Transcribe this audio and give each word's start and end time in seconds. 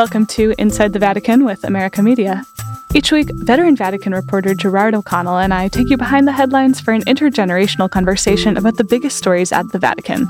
Welcome 0.00 0.24
to 0.28 0.54
Inside 0.56 0.94
the 0.94 0.98
Vatican 0.98 1.44
with 1.44 1.62
America 1.62 2.02
Media. 2.02 2.46
Each 2.94 3.12
week, 3.12 3.28
veteran 3.34 3.76
Vatican 3.76 4.14
reporter 4.14 4.54
Gerard 4.54 4.94
O'Connell 4.94 5.36
and 5.36 5.52
I 5.52 5.68
take 5.68 5.90
you 5.90 5.98
behind 5.98 6.26
the 6.26 6.32
headlines 6.32 6.80
for 6.80 6.92
an 6.92 7.02
intergenerational 7.02 7.90
conversation 7.90 8.56
about 8.56 8.78
the 8.78 8.84
biggest 8.84 9.18
stories 9.18 9.52
at 9.52 9.70
the 9.72 9.78
Vatican. 9.78 10.26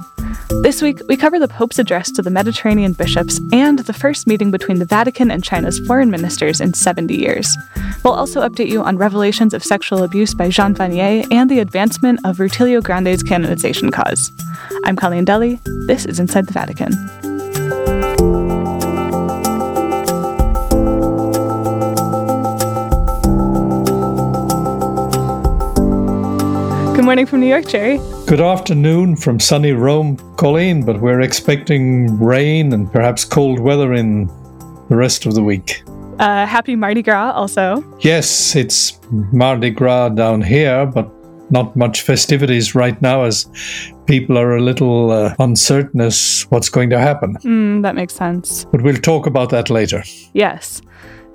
This 0.62 0.82
week, 0.82 1.00
we 1.06 1.16
cover 1.16 1.38
the 1.38 1.46
Pope's 1.46 1.78
address 1.78 2.10
to 2.10 2.20
the 2.20 2.30
Mediterranean 2.30 2.94
bishops 2.94 3.40
and 3.52 3.78
the 3.78 3.92
first 3.92 4.26
meeting 4.26 4.50
between 4.50 4.80
the 4.80 4.86
Vatican 4.86 5.30
and 5.30 5.44
China's 5.44 5.78
foreign 5.78 6.10
ministers 6.10 6.60
in 6.60 6.74
70 6.74 7.14
years. 7.14 7.56
We'll 8.02 8.14
also 8.14 8.40
update 8.40 8.70
you 8.70 8.82
on 8.82 8.98
revelations 8.98 9.54
of 9.54 9.62
sexual 9.62 10.02
abuse 10.02 10.34
by 10.34 10.48
Jean 10.48 10.74
Vanier 10.74 11.24
and 11.30 11.48
the 11.48 11.60
advancement 11.60 12.18
of 12.24 12.38
Rutilio 12.38 12.82
Grande's 12.82 13.22
canonization 13.22 13.92
cause. 13.92 14.32
I'm 14.84 14.96
Colleen 14.96 15.24
Dulle. 15.24 15.60
This 15.86 16.06
is 16.06 16.18
Inside 16.18 16.48
the 16.48 16.54
Vatican. 16.54 17.29
Morning 27.10 27.26
from 27.26 27.40
New 27.40 27.48
York, 27.48 27.66
Jerry. 27.66 27.98
Good 28.26 28.40
afternoon 28.40 29.16
from 29.16 29.40
sunny 29.40 29.72
Rome, 29.72 30.16
Colleen, 30.36 30.84
but 30.84 31.00
we're 31.00 31.22
expecting 31.22 32.16
rain 32.20 32.72
and 32.72 32.88
perhaps 32.92 33.24
cold 33.24 33.58
weather 33.58 33.92
in 33.94 34.28
the 34.88 34.94
rest 34.94 35.26
of 35.26 35.34
the 35.34 35.42
week. 35.42 35.82
Uh, 36.20 36.46
happy 36.46 36.76
Mardi 36.76 37.02
Gras, 37.02 37.32
also. 37.32 37.82
Yes, 37.98 38.54
it's 38.54 39.00
Mardi 39.10 39.70
Gras 39.70 40.10
down 40.10 40.40
here, 40.40 40.86
but 40.86 41.10
not 41.50 41.74
much 41.74 42.02
festivities 42.02 42.76
right 42.76 43.02
now 43.02 43.24
as 43.24 43.44
people 44.06 44.38
are 44.38 44.56
a 44.56 44.62
little 44.62 45.10
uh, 45.10 45.34
uncertain 45.40 46.00
as 46.00 46.46
what's 46.50 46.68
going 46.68 46.90
to 46.90 47.00
happen. 47.00 47.34
Mm, 47.38 47.82
that 47.82 47.96
makes 47.96 48.14
sense. 48.14 48.66
But 48.66 48.82
we'll 48.82 48.94
talk 48.94 49.26
about 49.26 49.50
that 49.50 49.68
later. 49.68 50.04
Yes. 50.32 50.80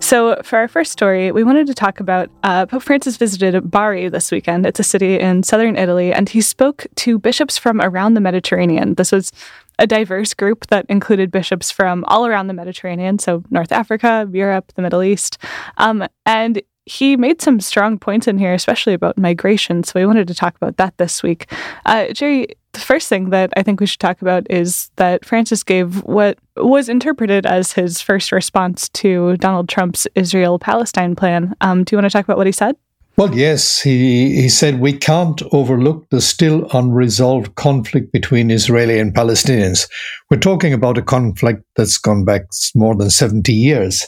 So, 0.05 0.39
for 0.43 0.59
our 0.59 0.67
first 0.67 0.91
story, 0.91 1.31
we 1.31 1.43
wanted 1.43 1.65
to 1.65 1.73
talk 1.73 1.99
about 1.99 2.29
uh, 2.43 2.67
Pope 2.67 2.83
Francis 2.83 3.17
visited 3.17 3.71
Bari 3.71 4.07
this 4.07 4.31
weekend. 4.31 4.63
It's 4.67 4.79
a 4.79 4.83
city 4.83 5.19
in 5.19 5.41
southern 5.41 5.75
Italy, 5.75 6.13
and 6.13 6.29
he 6.29 6.41
spoke 6.41 6.85
to 6.97 7.17
bishops 7.17 7.57
from 7.57 7.81
around 7.81 8.13
the 8.13 8.21
Mediterranean. 8.21 8.93
This 8.93 9.11
was 9.11 9.31
a 9.79 9.87
diverse 9.87 10.35
group 10.35 10.67
that 10.67 10.85
included 10.89 11.31
bishops 11.31 11.71
from 11.71 12.05
all 12.05 12.27
around 12.27 12.45
the 12.45 12.53
Mediterranean, 12.53 13.17
so 13.17 13.41
North 13.49 13.71
Africa, 13.71 14.29
Europe, 14.31 14.71
the 14.75 14.83
Middle 14.83 15.01
East. 15.01 15.39
Um, 15.77 16.07
and 16.23 16.61
he 16.85 17.17
made 17.17 17.41
some 17.41 17.59
strong 17.59 17.97
points 17.97 18.27
in 18.27 18.37
here, 18.37 18.53
especially 18.53 18.93
about 18.93 19.17
migration. 19.17 19.83
So 19.83 19.99
we 19.99 20.05
wanted 20.05 20.27
to 20.27 20.35
talk 20.35 20.55
about 20.55 20.77
that 20.77 20.97
this 20.97 21.23
week. 21.23 21.51
Uh, 21.85 22.13
Jerry, 22.13 22.47
the 22.73 22.79
first 22.79 23.09
thing 23.09 23.31
that 23.31 23.51
I 23.57 23.63
think 23.63 23.79
we 23.79 23.87
should 23.87 23.99
talk 23.99 24.21
about 24.21 24.45
is 24.49 24.91
that 24.97 25.25
Francis 25.25 25.63
gave 25.63 26.03
what 26.03 26.37
was 26.57 26.89
interpreted 26.89 27.45
as 27.45 27.71
his 27.71 28.01
first 28.01 28.31
response 28.31 28.89
to 28.89 29.37
Donald 29.37 29.69
Trump's 29.69 30.07
Israel 30.13 30.59
Palestine 30.59 31.15
plan. 31.15 31.55
Um, 31.61 31.83
do 31.83 31.95
you 31.95 31.97
want 31.97 32.11
to 32.11 32.15
talk 32.15 32.25
about 32.25 32.37
what 32.37 32.47
he 32.47 32.51
said? 32.51 32.75
Well, 33.17 33.33
yes, 33.33 33.79
he, 33.79 34.41
he 34.41 34.49
said 34.49 34.81
we 34.81 34.91
can't 34.91 35.41
overlook 35.53 36.09
the 36.09 36.19
still 36.19 36.67
unresolved 36.73 37.55
conflict 37.55 38.11
between 38.11 38.51
Israeli 38.51 38.99
and 38.99 39.15
Palestinians. 39.15 39.89
We're 40.29 40.37
talking 40.37 40.73
about 40.73 40.97
a 40.97 41.01
conflict 41.01 41.63
that's 41.77 41.97
gone 41.97 42.25
back 42.25 42.47
more 42.75 42.93
than 42.93 43.09
70 43.09 43.53
years, 43.53 44.05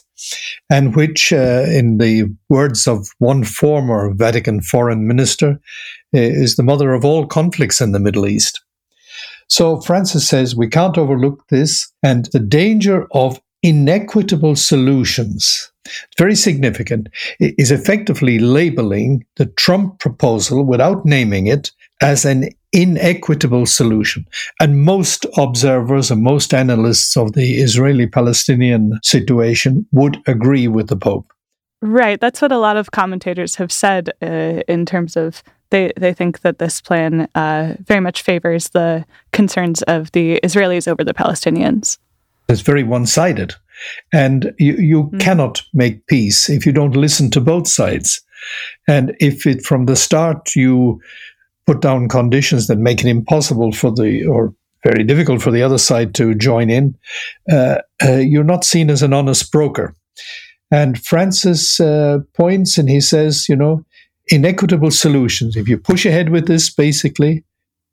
and 0.69 0.93
which, 0.93 1.31
uh, 1.31 1.63
in 1.69 1.99
the 1.99 2.25
words 2.49 2.85
of 2.85 3.07
one 3.19 3.45
former 3.45 4.13
Vatican 4.13 4.59
foreign 4.61 5.07
minister, 5.07 5.57
is 6.11 6.57
the 6.57 6.63
mother 6.63 6.91
of 6.91 7.05
all 7.05 7.25
conflicts 7.25 7.79
in 7.79 7.93
the 7.93 8.01
Middle 8.01 8.27
East. 8.27 8.61
So 9.47 9.79
Francis 9.79 10.27
says 10.27 10.53
we 10.53 10.67
can't 10.67 10.97
overlook 10.97 11.47
this 11.47 11.89
and 12.03 12.25
the 12.33 12.39
danger 12.39 13.07
of 13.11 13.39
inequitable 13.63 14.57
solutions, 14.57 15.71
very 16.17 16.35
significant, 16.35 17.09
is 17.39 17.71
effectively 17.71 18.39
labeling 18.39 19.25
the 19.35 19.45
Trump 19.45 19.99
proposal 19.99 20.63
without 20.63 21.05
naming 21.05 21.47
it 21.47 21.71
as 22.01 22.25
an 22.25 22.49
inequitable 22.73 23.65
solution. 23.65 24.25
And 24.59 24.83
most 24.83 25.25
observers 25.37 26.11
and 26.11 26.21
most 26.21 26.53
analysts 26.53 27.17
of 27.17 27.33
the 27.33 27.57
Israeli 27.57 28.07
Palestinian 28.07 28.99
situation 29.03 29.85
would 29.91 30.21
agree 30.27 30.67
with 30.67 30.87
the 30.87 30.97
Pope. 30.97 31.31
Right. 31.81 32.19
That's 32.19 32.41
what 32.41 32.51
a 32.51 32.57
lot 32.57 32.77
of 32.77 32.91
commentators 32.91 33.55
have 33.55 33.71
said 33.71 34.09
uh, 34.21 34.61
in 34.67 34.85
terms 34.85 35.15
of 35.15 35.43
they, 35.69 35.91
they 35.97 36.13
think 36.13 36.41
that 36.41 36.59
this 36.59 36.81
plan 36.81 37.27
uh, 37.35 37.75
very 37.79 37.99
much 37.99 38.21
favors 38.21 38.69
the 38.69 39.05
concerns 39.31 39.81
of 39.83 40.11
the 40.13 40.39
Israelis 40.43 40.87
over 40.87 41.03
the 41.03 41.13
Palestinians. 41.13 41.97
It's 42.49 42.61
very 42.61 42.83
one 42.83 43.05
sided. 43.05 43.55
And 44.13 44.53
you, 44.57 44.75
you 44.75 45.03
mm. 45.03 45.19
cannot 45.19 45.61
make 45.73 46.05
peace 46.07 46.49
if 46.49 46.65
you 46.65 46.71
don't 46.71 46.95
listen 46.95 47.29
to 47.31 47.41
both 47.41 47.67
sides. 47.67 48.21
And 48.87 49.15
if 49.19 49.45
it 49.45 49.63
from 49.63 49.85
the 49.85 49.95
start 49.95 50.55
you 50.55 51.01
put 51.65 51.81
down 51.81 52.07
conditions 52.07 52.67
that 52.67 52.77
make 52.77 53.01
it 53.01 53.07
impossible 53.07 53.71
for 53.71 53.91
the, 53.91 54.25
or 54.25 54.53
very 54.83 55.03
difficult 55.03 55.41
for 55.41 55.51
the 55.51 55.63
other 55.63 55.77
side 55.77 56.15
to 56.15 56.33
join 56.33 56.69
in, 56.69 56.95
uh, 57.51 57.79
uh, 58.03 58.13
you're 58.13 58.43
not 58.43 58.63
seen 58.63 58.89
as 58.89 59.03
an 59.03 59.13
honest 59.13 59.51
broker. 59.51 59.93
And 60.71 61.01
Francis 61.01 61.79
uh, 61.79 62.19
points 62.33 62.77
and 62.77 62.89
he 62.89 63.01
says, 63.01 63.47
you 63.49 63.55
know, 63.55 63.85
inequitable 64.27 64.91
solutions. 64.91 65.55
If 65.55 65.67
you 65.67 65.77
push 65.77 66.05
ahead 66.05 66.29
with 66.29 66.47
this, 66.47 66.73
basically, 66.73 67.43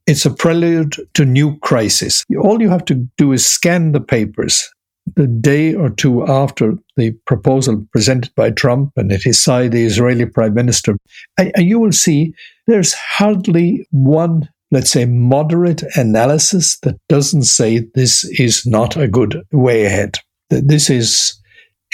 it's 0.07 0.25
a 0.25 0.31
prelude 0.31 0.95
to 1.13 1.25
new 1.25 1.57
crisis. 1.59 2.23
All 2.41 2.61
you 2.61 2.69
have 2.69 2.85
to 2.85 3.07
do 3.17 3.31
is 3.31 3.45
scan 3.45 3.91
the 3.91 4.01
papers 4.01 4.69
the 5.15 5.27
day 5.27 5.73
or 5.73 5.89
two 5.89 6.25
after 6.27 6.73
the 6.97 7.11
proposal 7.27 7.85
presented 7.91 8.33
by 8.35 8.51
Trump 8.51 8.91
and 8.95 9.11
at 9.11 9.21
his 9.21 9.39
side 9.39 9.71
the 9.71 9.85
Israeli 9.85 10.25
prime 10.25 10.53
minister, 10.53 10.97
and 11.37 11.51
you 11.57 11.79
will 11.79 11.91
see 11.91 12.33
there's 12.67 12.93
hardly 12.93 13.87
one, 13.91 14.49
let's 14.71 14.89
say, 14.89 15.05
moderate 15.05 15.83
analysis 15.95 16.79
that 16.79 16.99
doesn't 17.07 17.43
say 17.43 17.85
this 17.93 18.23
is 18.39 18.65
not 18.65 18.97
a 18.97 19.07
good 19.07 19.43
way 19.51 19.85
ahead. 19.85 20.17
This 20.49 20.89
is 20.89 21.39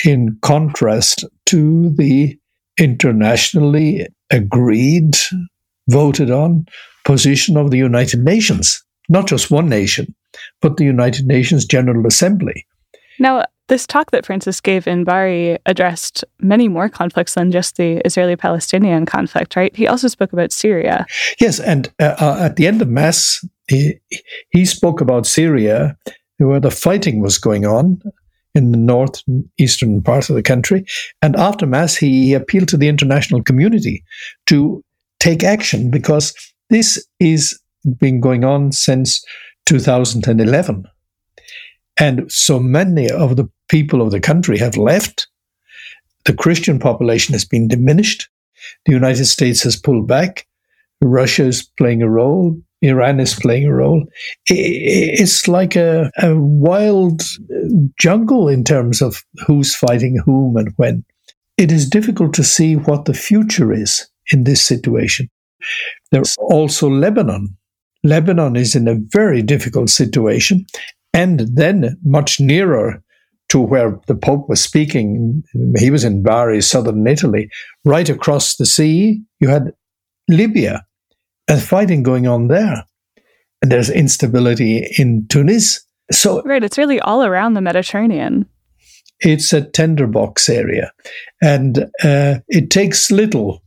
in 0.05 0.37
contrast 0.41 1.25
to 1.47 1.89
the 1.91 2.37
internationally 2.79 4.07
agreed, 4.29 5.17
voted 5.89 6.31
on 6.31 6.65
position 7.03 7.57
of 7.57 7.71
the 7.71 7.77
United 7.77 8.23
Nations, 8.23 8.81
not 9.09 9.27
just 9.27 9.51
one 9.51 9.67
nation, 9.67 10.15
but 10.61 10.77
the 10.77 10.85
United 10.85 11.27
Nations 11.27 11.65
General 11.65 12.07
Assembly. 12.07 12.65
Now, 13.21 13.45
this 13.67 13.85
talk 13.85 14.09
that 14.11 14.25
Francis 14.25 14.59
gave 14.59 14.87
in 14.87 15.03
Bari 15.03 15.59
addressed 15.67 16.25
many 16.39 16.67
more 16.67 16.89
conflicts 16.89 17.35
than 17.35 17.51
just 17.51 17.77
the 17.77 18.01
Israeli 18.03 18.35
Palestinian 18.35 19.05
conflict, 19.05 19.55
right? 19.55 19.73
He 19.75 19.87
also 19.87 20.07
spoke 20.07 20.33
about 20.33 20.51
Syria. 20.51 21.05
Yes, 21.39 21.59
and 21.59 21.93
uh, 21.99 22.15
uh, 22.19 22.37
at 22.41 22.55
the 22.55 22.65
end 22.65 22.81
of 22.81 22.87
Mass, 22.87 23.45
he, 23.67 23.99
he 24.49 24.65
spoke 24.65 25.01
about 25.01 25.27
Syria, 25.27 25.95
where 26.39 26.59
the 26.59 26.71
fighting 26.71 27.21
was 27.21 27.37
going 27.37 27.63
on 27.63 28.01
in 28.55 28.71
the 28.71 28.77
northeastern 28.77 30.01
part 30.01 30.27
of 30.31 30.35
the 30.35 30.41
country. 30.41 30.83
And 31.21 31.35
after 31.35 31.67
Mass, 31.67 31.95
he 31.95 32.33
appealed 32.33 32.69
to 32.69 32.77
the 32.77 32.89
international 32.89 33.43
community 33.43 34.03
to 34.47 34.83
take 35.19 35.43
action 35.43 35.91
because 35.91 36.33
this 36.71 37.07
is 37.19 37.57
been 37.99 38.19
going 38.19 38.43
on 38.43 38.71
since 38.71 39.23
2011. 39.67 40.87
And 42.01 42.31
so 42.31 42.59
many 42.59 43.11
of 43.11 43.35
the 43.35 43.47
people 43.69 44.01
of 44.01 44.09
the 44.09 44.19
country 44.19 44.57
have 44.57 44.75
left. 44.75 45.27
The 46.25 46.33
Christian 46.33 46.79
population 46.79 47.33
has 47.33 47.45
been 47.45 47.67
diminished. 47.67 48.27
The 48.87 48.91
United 48.91 49.25
States 49.25 49.61
has 49.61 49.75
pulled 49.75 50.07
back. 50.07 50.47
Russia 50.99 51.45
is 51.45 51.61
playing 51.77 52.01
a 52.01 52.09
role. 52.09 52.59
Iran 52.81 53.19
is 53.19 53.35
playing 53.35 53.65
a 53.65 53.73
role. 53.73 54.03
It's 54.47 55.47
like 55.47 55.75
a, 55.75 56.09
a 56.17 56.35
wild 56.35 57.21
jungle 57.99 58.47
in 58.47 58.63
terms 58.63 59.03
of 59.03 59.23
who's 59.45 59.75
fighting 59.75 60.17
whom 60.25 60.57
and 60.57 60.73
when. 60.77 61.05
It 61.57 61.71
is 61.71 61.87
difficult 61.87 62.33
to 62.33 62.43
see 62.43 62.75
what 62.75 63.05
the 63.05 63.13
future 63.13 63.71
is 63.71 64.07
in 64.31 64.45
this 64.45 64.65
situation. 64.65 65.29
There's 66.11 66.35
also 66.39 66.89
Lebanon. 66.89 67.55
Lebanon 68.03 68.55
is 68.55 68.75
in 68.75 68.87
a 68.87 68.95
very 68.95 69.43
difficult 69.43 69.91
situation. 69.91 70.65
And 71.13 71.41
then, 71.53 71.97
much 72.03 72.39
nearer 72.39 73.03
to 73.49 73.59
where 73.59 73.99
the 74.07 74.15
Pope 74.15 74.47
was 74.47 74.63
speaking, 74.63 75.43
he 75.77 75.91
was 75.91 76.05
in 76.05 76.23
Bari, 76.23 76.61
southern 76.61 77.05
Italy. 77.05 77.49
Right 77.83 78.07
across 78.07 78.55
the 78.55 78.65
sea, 78.65 79.21
you 79.39 79.49
had 79.49 79.73
Libya 80.29 80.85
and 81.49 81.61
fighting 81.61 82.01
going 82.01 82.27
on 82.27 82.47
there. 82.47 82.85
And 83.61 83.71
there's 83.71 83.89
instability 83.89 84.87
in 84.97 85.27
Tunis. 85.27 85.85
So 86.11 86.41
Right, 86.43 86.63
it's 86.63 86.77
really 86.77 86.99
all 87.01 87.23
around 87.23 87.53
the 87.53 87.61
Mediterranean. 87.61 88.45
It's 89.19 89.53
a 89.53 89.61
tinderbox 89.61 90.49
area. 90.49 90.91
And 91.41 91.89
uh, 92.03 92.39
it 92.47 92.71
takes 92.71 93.11
little 93.11 93.61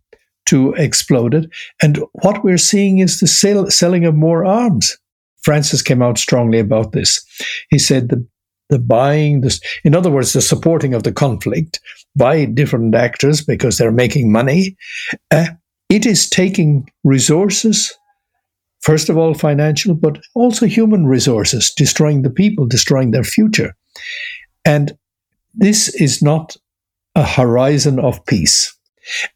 to 0.46 0.73
explode 0.75 1.35
it. 1.35 1.50
And 1.82 2.02
what 2.12 2.43
we're 2.43 2.58
seeing 2.58 2.99
is 2.99 3.20
the 3.20 3.26
sale, 3.26 3.70
selling 3.70 4.05
of 4.05 4.14
more 4.14 4.44
arms. 4.44 4.96
Francis 5.44 5.82
came 5.82 6.02
out 6.02 6.19
strongly 6.19 6.58
about 6.58 6.93
this. 6.93 7.25
He 7.70 7.79
said 7.79 8.08
the 8.08 8.26
the 8.70 8.79
buying, 8.79 9.44
in 9.85 9.94
other 9.94 10.11
words, 10.11 10.32
the 10.32 10.41
supporting 10.41 10.94
of 10.94 11.02
the 11.02 11.12
conflict 11.12 11.81
by 12.17 12.46
different 12.46 12.94
actors 12.94 13.43
because 13.43 13.76
they're 13.76 13.93
making 13.93 14.32
money. 14.32 14.75
Uh, 15.31 15.49
it 15.91 16.06
is 16.06 16.29
taking 16.29 16.88
resources, 17.05 17.94
first 18.81 19.11
of 19.11 19.19
all, 19.19 19.35
financial, 19.35 19.94
but 19.94 20.19
also 20.35 20.67
human 20.67 21.06
resources, 21.06 21.73
destroying 21.76 22.23
the 22.23 22.31
people, 22.31 22.67
destroying 22.67 23.11
their 23.11 23.23
future. 23.23 23.76
And 24.64 24.96
this 25.55 25.94
is 25.94 26.23
not 26.23 26.56
a 27.14 27.25
horizon 27.25 28.00
of 28.00 28.25
peace. 28.25 28.75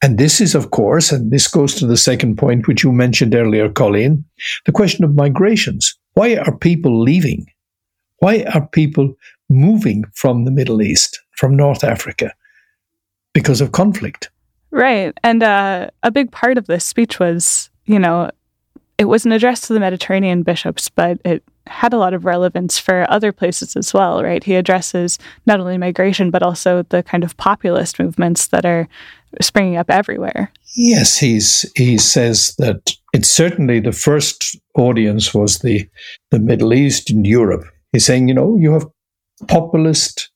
And 0.02 0.18
this 0.18 0.40
is, 0.40 0.54
of 0.54 0.70
course, 0.70 1.12
and 1.12 1.30
this 1.30 1.48
goes 1.48 1.74
to 1.76 1.86
the 1.86 1.96
second 1.96 2.36
point, 2.36 2.66
which 2.66 2.82
you 2.82 2.92
mentioned 2.92 3.34
earlier, 3.34 3.68
Colleen, 3.68 4.24
the 4.66 4.72
question 4.72 5.04
of 5.04 5.14
migrations. 5.14 5.94
Why 6.14 6.36
are 6.36 6.56
people 6.56 7.02
leaving? 7.02 7.46
Why 8.18 8.44
are 8.54 8.66
people 8.66 9.14
moving 9.48 10.04
from 10.14 10.44
the 10.44 10.50
Middle 10.50 10.82
East, 10.82 11.20
from 11.36 11.56
North 11.56 11.84
Africa? 11.84 12.32
Because 13.34 13.60
of 13.60 13.72
conflict. 13.72 14.30
Right. 14.70 15.16
And 15.22 15.42
uh, 15.42 15.90
a 16.02 16.10
big 16.10 16.32
part 16.32 16.58
of 16.58 16.66
this 16.66 16.84
speech 16.84 17.18
was, 17.18 17.70
you 17.86 17.98
know, 17.98 18.30
it 18.98 19.04
was 19.04 19.24
an 19.24 19.32
address 19.32 19.60
to 19.62 19.72
the 19.72 19.80
Mediterranean 19.80 20.42
bishops, 20.42 20.88
but 20.88 21.20
it 21.24 21.44
had 21.68 21.92
a 21.92 21.98
lot 21.98 22.14
of 22.14 22.24
relevance 22.24 22.78
for 22.78 23.06
other 23.08 23.30
places 23.30 23.76
as 23.76 23.94
well, 23.94 24.22
right? 24.22 24.42
He 24.42 24.56
addresses 24.56 25.18
not 25.46 25.60
only 25.60 25.78
migration, 25.78 26.30
but 26.30 26.42
also 26.42 26.82
the 26.82 27.02
kind 27.04 27.22
of 27.22 27.36
populist 27.36 27.98
movements 27.98 28.48
that 28.48 28.66
are 28.66 28.88
springing 29.40 29.76
up 29.76 29.88
everywhere. 29.88 30.50
Yes, 30.74 31.18
he's 31.18 31.70
he 31.76 31.96
says 31.98 32.54
that 32.58 32.92
it's 33.12 33.30
certainly 33.30 33.80
the 33.80 33.92
first 33.92 34.58
audience 34.76 35.32
was 35.32 35.60
the 35.60 35.88
the 36.30 36.38
Middle 36.38 36.74
East 36.74 37.10
and 37.10 37.26
Europe. 37.26 37.64
He's 37.92 38.06
saying, 38.06 38.28
you 38.28 38.34
know, 38.34 38.56
you 38.56 38.72
have 38.72 38.86
populist 39.46 40.30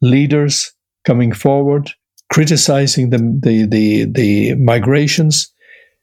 leaders 0.00 0.72
coming 1.04 1.32
forward, 1.32 1.92
criticizing 2.32 3.10
the 3.10 3.18
the 3.18 3.66
the, 3.66 4.04
the 4.04 4.54
migrations, 4.54 5.52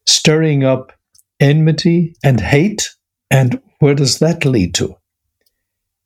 stirring 0.05 0.63
up 0.63 0.93
enmity 1.39 2.15
and 2.23 2.39
hate, 2.39 2.89
and 3.29 3.61
where 3.79 3.95
does 3.95 4.19
that 4.19 4.45
lead 4.45 4.73
to? 4.75 4.95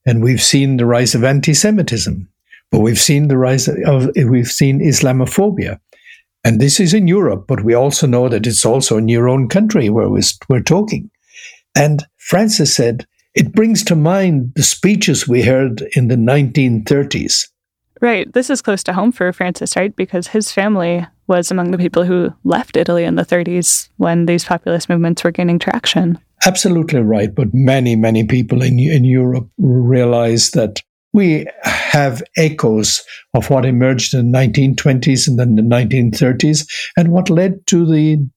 And 0.06 0.24
we've 0.24 0.42
seen 0.42 0.78
the 0.78 0.86
rise 0.86 1.14
of 1.14 1.24
anti-Semitism, 1.24 2.28
but 2.72 2.80
we've 2.80 3.00
seen 3.00 3.28
the 3.28 3.38
rise 3.38 3.68
of 3.68 4.10
we've 4.16 4.48
seen 4.48 4.80
Islamophobia. 4.80 5.80
And 6.44 6.60
this 6.60 6.80
is 6.80 6.94
in 6.94 7.08
Europe, 7.08 7.46
but 7.48 7.64
we 7.64 7.74
also 7.74 8.08
know 8.08 8.30
that 8.30 8.48
it's 8.48 8.66
also 8.66 8.98
in 8.98 9.10
your 9.10 9.28
own 9.28 9.50
country 9.50 9.90
where 9.90 10.10
we're 10.10 10.62
talking. 10.62 11.12
And 11.76 12.06
Francis 12.18 12.74
said, 12.74 13.06
it 13.36 13.52
brings 13.52 13.84
to 13.84 13.96
mind 13.96 14.54
the 14.56 14.64
speeches 14.64 15.28
we 15.28 15.44
heard 15.44 15.84
in 15.96 16.08
the 16.08 16.16
1930s. 16.16 17.48
Right. 18.02 18.32
This 18.32 18.50
is 18.50 18.62
close 18.62 18.84
to 18.84 18.94
home 18.94 19.12
for 19.12 19.32
Francis, 19.34 19.76
right? 19.76 19.94
Because 19.96 20.28
his 20.28 20.52
family 20.52 21.06
was 21.28 21.52
among 21.52 21.72
the 21.72 21.78
people 21.78 22.04
who 22.04 22.34
left 22.44 22.78
Italy 22.78 23.04
in 23.04 23.16
the 23.16 23.26
30s 23.26 23.90
when 23.98 24.26
these 24.26 24.46
populist 24.46 24.90
movements 24.90 25.24
were 25.24 25.32
gaining 25.32 25.60
traction. 25.60 26.18
Absolutely 26.46 27.02
right. 27.02 27.34
But 27.34 27.54
many, 27.54 27.96
many 27.96 28.24
people 28.24 28.62
in, 28.62 28.80
in 28.80 29.04
Europe 29.04 29.50
realize 29.58 30.52
that 30.52 30.82
we 31.12 31.46
have 31.64 32.24
echoes 32.38 33.04
of 33.34 33.50
what 33.50 33.66
emerged 33.66 34.14
in 34.14 34.32
the 34.32 34.38
1920s 34.38 35.28
and 35.28 35.40
then 35.40 35.56
the 35.56 35.62
1930s 35.62 36.68
and 36.96 37.10
what 37.10 37.30
led 37.30 37.66
to 37.68 37.86
the 37.86 38.30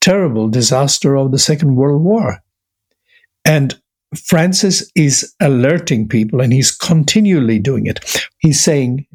terrible 0.00 0.48
disaster 0.48 1.16
of 1.16 1.32
the 1.32 1.38
Second 1.38 1.76
World 1.76 2.02
War. 2.02 2.42
And 3.44 3.80
Francis 4.16 4.90
is 4.94 5.34
alerting 5.40 6.08
people 6.08 6.40
and 6.40 6.52
he's 6.52 6.70
continually 6.70 7.58
doing 7.58 7.86
it. 7.86 8.00
He's 8.38 8.62
saying, 8.62 9.06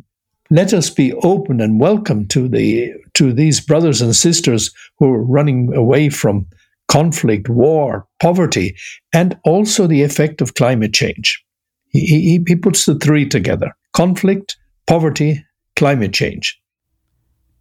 let 0.50 0.74
us 0.74 0.90
be 0.90 1.14
open 1.14 1.62
and 1.62 1.80
welcome 1.80 2.28
to 2.28 2.48
the 2.48 2.94
to 3.16 3.34
these 3.34 3.60
brothers 3.60 4.02
and 4.02 4.16
sisters 4.16 4.72
who 5.00 5.08
are 5.08 5.24
running 5.24 5.74
away 5.76 6.10
from 6.10 6.48
conflict, 6.88 7.50
war, 7.50 8.06
poverty, 8.22 8.76
and 9.14 9.38
also 9.46 9.88
the 9.88 10.04
effect 10.04 10.42
of 10.42 10.54
climate 10.54 10.94
change. 10.94 11.44
He, 11.90 12.06
he, 12.06 12.44
he 12.46 12.56
puts 12.56 12.86
the 12.86 12.96
three 12.96 13.28
together 13.28 13.72
conflict, 13.94 14.58
poverty, 14.86 15.44
climate 15.76 16.14
change. 16.14 16.60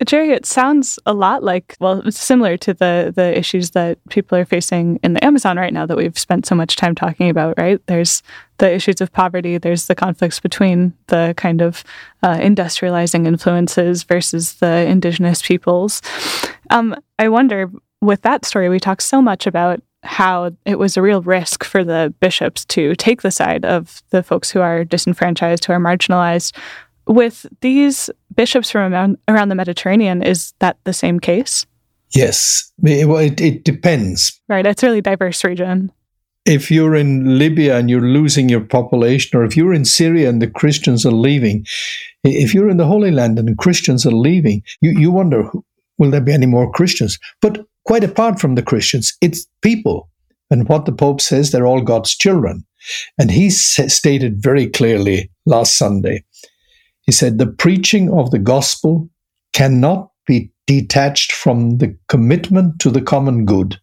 Jerry, 0.04 0.30
it 0.30 0.46
sounds 0.46 0.98
a 1.06 1.12
lot 1.12 1.42
like, 1.42 1.76
well, 1.80 2.10
similar 2.10 2.56
to 2.58 2.74
the 2.74 3.12
the 3.14 3.36
issues 3.38 3.70
that 3.70 3.98
people 4.08 4.38
are 4.38 4.44
facing 4.44 4.98
in 5.02 5.12
the 5.12 5.24
Amazon 5.24 5.56
right 5.56 5.72
now 5.72 5.86
that 5.86 5.96
we've 5.96 6.18
spent 6.18 6.46
so 6.46 6.54
much 6.54 6.76
time 6.76 6.94
talking 6.94 7.28
about, 7.28 7.58
right? 7.58 7.80
There's 7.86 8.22
the 8.58 8.72
issues 8.72 9.00
of 9.00 9.12
poverty, 9.12 9.58
there's 9.58 9.86
the 9.86 9.94
conflicts 9.94 10.40
between 10.40 10.94
the 11.08 11.34
kind 11.36 11.60
of 11.60 11.84
uh, 12.22 12.36
industrializing 12.36 13.26
influences 13.26 14.04
versus 14.04 14.54
the 14.54 14.86
indigenous 14.86 15.42
peoples. 15.42 16.00
Um, 16.70 16.96
I 17.18 17.28
wonder, 17.28 17.70
with 18.00 18.22
that 18.22 18.44
story, 18.44 18.68
we 18.68 18.80
talk 18.80 19.00
so 19.00 19.20
much 19.20 19.46
about 19.46 19.82
how 20.04 20.50
it 20.64 20.78
was 20.78 20.96
a 20.96 21.02
real 21.02 21.22
risk 21.22 21.62
for 21.62 21.84
the 21.84 22.12
bishops 22.20 22.64
to 22.64 22.94
take 22.96 23.22
the 23.22 23.30
side 23.30 23.64
of 23.64 24.02
the 24.10 24.22
folks 24.22 24.50
who 24.50 24.60
are 24.60 24.84
disenfranchised, 24.84 25.64
who 25.64 25.72
are 25.72 25.78
marginalized. 25.78 26.56
With 27.06 27.46
these 27.60 28.10
bishops 28.34 28.70
from 28.70 28.92
around, 28.92 29.18
around 29.28 29.48
the 29.48 29.54
Mediterranean, 29.54 30.22
is 30.22 30.54
that 30.60 30.76
the 30.84 30.92
same 30.92 31.20
case? 31.20 31.66
Yes. 32.14 32.72
Well, 32.78 33.16
it, 33.16 33.40
it 33.40 33.64
depends. 33.64 34.40
Right. 34.48 34.66
It's 34.66 34.82
a 34.82 34.86
really 34.86 35.00
diverse 35.00 35.44
region. 35.44 35.90
If 36.44 36.70
you're 36.70 36.96
in 36.96 37.38
Libya 37.38 37.78
and 37.78 37.88
you're 37.88 38.00
losing 38.00 38.48
your 38.48 38.60
population, 38.60 39.38
or 39.38 39.44
if 39.44 39.56
you're 39.56 39.72
in 39.72 39.84
Syria 39.84 40.28
and 40.28 40.42
the 40.42 40.50
Christians 40.50 41.06
are 41.06 41.12
leaving, 41.12 41.64
if 42.24 42.52
you're 42.52 42.68
in 42.68 42.76
the 42.76 42.86
Holy 42.86 43.10
Land 43.10 43.38
and 43.38 43.48
the 43.48 43.54
Christians 43.54 44.04
are 44.04 44.12
leaving, 44.12 44.62
you, 44.80 44.90
you 44.90 45.10
wonder, 45.10 45.48
will 45.98 46.10
there 46.10 46.20
be 46.20 46.32
any 46.32 46.46
more 46.46 46.70
Christians? 46.70 47.18
But 47.40 47.64
quite 47.84 48.04
apart 48.04 48.40
from 48.40 48.56
the 48.56 48.62
Christians, 48.62 49.16
it's 49.20 49.46
people. 49.62 50.08
And 50.50 50.68
what 50.68 50.84
the 50.84 50.92
Pope 50.92 51.20
says, 51.20 51.50
they're 51.50 51.66
all 51.66 51.80
God's 51.80 52.14
children. 52.14 52.64
And 53.18 53.30
he 53.30 53.48
stated 53.48 54.42
very 54.42 54.66
clearly 54.66 55.30
last 55.46 55.78
Sunday, 55.78 56.24
he 57.02 57.12
said, 57.12 57.38
the 57.38 57.46
preaching 57.46 58.12
of 58.12 58.30
the 58.30 58.38
gospel 58.38 59.08
cannot 59.52 60.10
be 60.26 60.50
detached 60.66 61.32
from 61.32 61.78
the 61.78 61.96
commitment 62.08 62.78
to 62.80 62.90
the 62.90 63.02
common 63.02 63.44
good. 63.44 63.78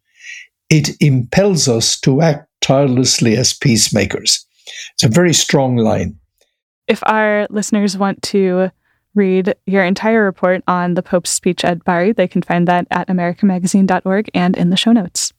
It 0.70 0.90
impels 1.02 1.68
us 1.68 2.00
to 2.02 2.22
act 2.22 2.48
tirelessly 2.62 3.36
as 3.36 3.54
peacemakers. 3.54 4.46
It's 4.94 5.04
a 5.04 5.10
very 5.10 5.34
strong 5.34 5.78
line. 5.78 6.18
If 6.88 7.04
our 7.06 7.48
listeners 7.50 7.98
want 7.98 8.22
to 8.24 8.72
read 9.16 9.56
your 9.66 9.84
entire 9.84 10.24
report 10.24 10.64
on 10.68 10.94
the 10.94 11.04
Pope's 11.04 11.30
speech 11.30 11.66
at 11.66 11.84
Bari, 11.84 12.14
they 12.14 12.28
can 12.28 12.42
find 12.42 12.68
that 12.68 12.88
at 12.92 13.08
americamagazine.org 13.08 14.30
and 14.34 14.58
in 14.58 14.70
the 14.70 14.78
show 14.78 14.92
notes. 14.92 15.34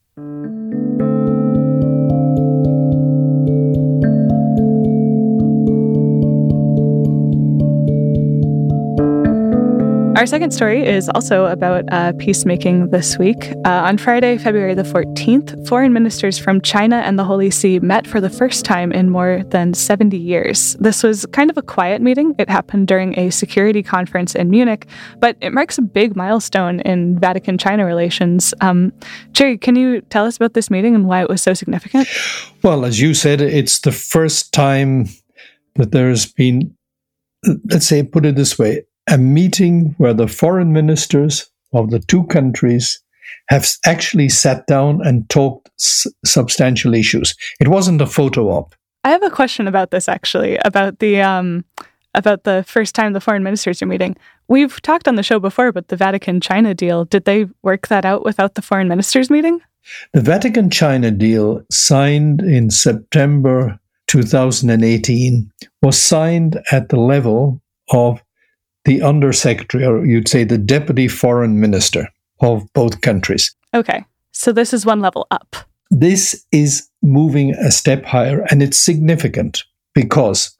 Our 10.20 10.26
second 10.26 10.50
story 10.50 10.86
is 10.86 11.08
also 11.08 11.46
about 11.46 11.90
uh, 11.90 12.12
peacemaking 12.18 12.90
this 12.90 13.16
week. 13.16 13.52
Uh, 13.64 13.70
on 13.70 13.96
Friday, 13.96 14.36
February 14.36 14.74
the 14.74 14.82
14th, 14.82 15.66
foreign 15.66 15.94
ministers 15.94 16.38
from 16.38 16.60
China 16.60 16.96
and 16.96 17.18
the 17.18 17.24
Holy 17.24 17.50
See 17.50 17.78
met 17.78 18.06
for 18.06 18.20
the 18.20 18.28
first 18.28 18.66
time 18.66 18.92
in 18.92 19.08
more 19.08 19.42
than 19.46 19.72
70 19.72 20.18
years. 20.18 20.74
This 20.74 21.02
was 21.02 21.24
kind 21.32 21.48
of 21.48 21.56
a 21.56 21.62
quiet 21.62 22.02
meeting. 22.02 22.34
It 22.38 22.50
happened 22.50 22.86
during 22.86 23.18
a 23.18 23.30
security 23.30 23.82
conference 23.82 24.34
in 24.34 24.50
Munich, 24.50 24.86
but 25.20 25.38
it 25.40 25.54
marks 25.54 25.78
a 25.78 25.82
big 25.82 26.14
milestone 26.16 26.80
in 26.80 27.18
Vatican 27.18 27.56
China 27.56 27.86
relations. 27.86 28.52
Um, 28.60 28.92
Jerry, 29.32 29.56
can 29.56 29.74
you 29.74 30.02
tell 30.02 30.26
us 30.26 30.36
about 30.36 30.52
this 30.52 30.70
meeting 30.70 30.94
and 30.94 31.06
why 31.06 31.22
it 31.22 31.30
was 31.30 31.40
so 31.40 31.54
significant? 31.54 32.06
Well, 32.62 32.84
as 32.84 33.00
you 33.00 33.14
said, 33.14 33.40
it's 33.40 33.80
the 33.80 33.92
first 33.92 34.52
time 34.52 35.06
that 35.76 35.92
there's 35.92 36.30
been, 36.30 36.76
let's 37.70 37.86
say, 37.86 38.02
put 38.02 38.26
it 38.26 38.36
this 38.36 38.58
way, 38.58 38.82
a 39.08 39.18
meeting 39.18 39.94
where 39.98 40.14
the 40.14 40.28
foreign 40.28 40.72
ministers 40.72 41.50
of 41.72 41.90
the 41.90 42.00
two 42.00 42.24
countries 42.24 43.02
have 43.48 43.68
actually 43.86 44.28
sat 44.28 44.66
down 44.66 45.00
and 45.04 45.28
talked 45.28 45.70
s- 45.78 46.06
substantial 46.24 46.94
issues. 46.94 47.34
It 47.60 47.68
wasn't 47.68 48.02
a 48.02 48.06
photo 48.06 48.48
op. 48.48 48.74
I 49.04 49.10
have 49.10 49.22
a 49.22 49.30
question 49.30 49.66
about 49.66 49.90
this 49.90 50.08
actually, 50.08 50.58
about 50.64 50.98
the 50.98 51.22
um, 51.22 51.64
about 52.14 52.44
the 52.44 52.64
first 52.66 52.94
time 52.94 53.12
the 53.12 53.20
foreign 53.20 53.42
ministers 53.42 53.80
are 53.82 53.86
meeting. 53.86 54.16
We've 54.48 54.80
talked 54.82 55.08
on 55.08 55.14
the 55.14 55.22
show 55.22 55.38
before 55.38 55.68
about 55.68 55.88
the 55.88 55.96
Vatican 55.96 56.40
China 56.40 56.74
deal. 56.74 57.04
Did 57.04 57.24
they 57.24 57.46
work 57.62 57.88
that 57.88 58.04
out 58.04 58.24
without 58.24 58.54
the 58.54 58.62
foreign 58.62 58.88
ministers 58.88 59.30
meeting? 59.30 59.60
The 60.12 60.20
Vatican 60.20 60.70
China 60.70 61.10
deal 61.10 61.62
signed 61.70 62.42
in 62.42 62.70
September 62.70 63.78
2018 64.08 65.50
was 65.82 65.98
signed 65.98 66.60
at 66.72 66.88
the 66.88 66.98
level 67.00 67.62
of 67.90 68.20
the 68.84 69.02
undersecretary, 69.02 69.84
or 69.84 70.04
you'd 70.04 70.28
say 70.28 70.44
the 70.44 70.58
deputy 70.58 71.08
foreign 71.08 71.60
minister 71.60 72.08
of 72.40 72.62
both 72.72 73.00
countries. 73.00 73.54
Okay. 73.74 74.04
So 74.32 74.52
this 74.52 74.72
is 74.72 74.86
one 74.86 75.00
level 75.00 75.26
up. 75.30 75.56
This 75.90 76.46
is 76.52 76.88
moving 77.02 77.54
a 77.54 77.70
step 77.70 78.04
higher, 78.04 78.46
and 78.50 78.62
it's 78.62 78.78
significant 78.78 79.64
because 79.94 80.56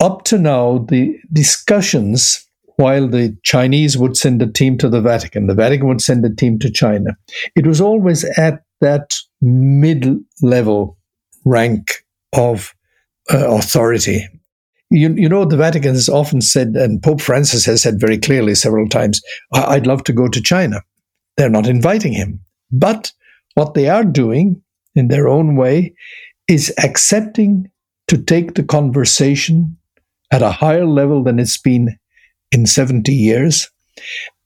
up 0.00 0.24
to 0.24 0.38
now, 0.38 0.84
the 0.88 1.16
discussions, 1.32 2.44
while 2.76 3.08
the 3.08 3.36
Chinese 3.44 3.96
would 3.96 4.16
send 4.16 4.42
a 4.42 4.50
team 4.50 4.76
to 4.78 4.88
the 4.88 5.00
Vatican, 5.00 5.46
the 5.46 5.54
Vatican 5.54 5.86
would 5.86 6.00
send 6.00 6.24
a 6.24 6.34
team 6.34 6.58
to 6.58 6.70
China, 6.70 7.16
it 7.54 7.66
was 7.66 7.80
always 7.80 8.24
at 8.36 8.64
that 8.80 9.14
mid 9.40 10.18
level 10.42 10.98
rank 11.44 12.04
of 12.32 12.74
uh, 13.32 13.48
authority. 13.56 14.26
You, 14.92 15.14
you 15.14 15.28
know, 15.28 15.44
the 15.44 15.56
Vatican 15.56 15.94
has 15.94 16.08
often 16.08 16.40
said, 16.40 16.68
and 16.76 17.02
Pope 17.02 17.20
Francis 17.20 17.64
has 17.64 17.82
said 17.82 17.98
very 17.98 18.18
clearly 18.18 18.54
several 18.54 18.88
times, 18.88 19.22
I'd 19.52 19.86
love 19.86 20.04
to 20.04 20.12
go 20.12 20.28
to 20.28 20.42
China. 20.42 20.82
They're 21.36 21.48
not 21.48 21.66
inviting 21.66 22.12
him. 22.12 22.40
But 22.70 23.12
what 23.54 23.74
they 23.74 23.88
are 23.88 24.04
doing 24.04 24.62
in 24.94 25.08
their 25.08 25.28
own 25.28 25.56
way 25.56 25.94
is 26.48 26.74
accepting 26.82 27.70
to 28.08 28.18
take 28.18 28.54
the 28.54 28.62
conversation 28.62 29.76
at 30.30 30.42
a 30.42 30.50
higher 30.50 30.86
level 30.86 31.22
than 31.22 31.38
it's 31.38 31.58
been 31.58 31.98
in 32.50 32.66
70 32.66 33.12
years 33.12 33.70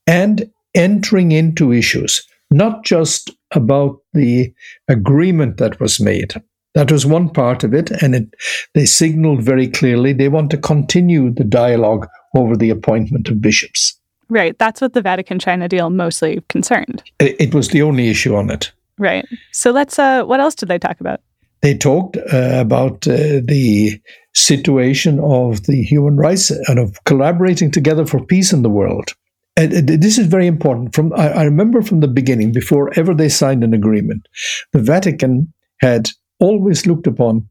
and 0.07 0.50
entering 0.75 1.33
into 1.33 1.73
issues, 1.73 2.26
not 2.50 2.85
just 2.85 3.31
about 3.53 3.99
the 4.12 4.53
agreement 4.88 5.57
that 5.57 5.81
was 5.81 5.99
made. 5.99 6.35
That 6.76 6.92
was 6.92 7.06
one 7.06 7.30
part 7.30 7.64
of 7.64 7.73
it, 7.73 7.90
and 8.02 8.14
it, 8.14 8.28
they 8.75 8.85
signaled 8.85 9.42
very 9.42 9.66
clearly 9.66 10.12
they 10.12 10.28
want 10.28 10.50
to 10.50 10.59
continue 10.59 11.30
the 11.30 11.42
dialogue 11.42 12.06
over 12.35 12.54
the 12.54 12.68
appointment 12.68 13.30
of 13.30 13.40
bishops. 13.40 13.99
Right. 14.28 14.59
That's 14.59 14.83
what 14.83 14.92
the 14.92 15.00
Vatican 15.00 15.38
China 15.38 15.68
deal 15.68 15.88
mostly 15.88 16.42
concerned. 16.50 17.02
It, 17.18 17.54
was 17.54 17.68
the 17.68 17.80
only 17.80 18.09
issue 18.09 18.37
on 18.37 18.50
it. 18.50 18.73
Right. 18.99 19.25
So 19.52 19.71
let's, 19.71 19.99
uh, 19.99 20.25
what 20.25 20.40
else 20.40 20.54
did 20.54 20.68
they 20.68 20.78
talk 20.78 21.00
about? 21.00 21.23
They 21.62 21.78
talked 21.78 22.18
uh, 22.18 22.61
about 22.61 23.09
uh, 23.09 23.40
the 23.42 23.99
situation 24.35 25.18
of 25.21 25.64
the 25.64 25.83
human 25.83 26.18
rights 26.18 26.50
and 26.50 26.78
of 26.78 27.02
collaborating 27.04 27.71
together 27.71 28.04
for 28.04 28.23
peace 28.23 28.52
in 28.52 28.61
the 28.61 28.68
world. 28.68 29.14
And 29.56 29.88
this 29.88 30.18
is 30.18 30.26
very 30.26 30.47
important. 30.47 30.95
From 30.95 31.14
I, 31.14 31.28
I 31.28 31.42
remember 31.45 31.80
from 31.80 32.00
the 32.00 32.09
beginning, 32.09 32.52
before 32.52 32.92
ever 32.99 33.14
they 33.14 33.30
signed 33.30 33.64
an 33.64 33.73
agreement, 33.73 34.28
the 34.75 34.83
Vatican 34.83 35.54
had 35.80 36.11
always 36.40 36.87
looked 36.87 37.07
upon 37.07 37.49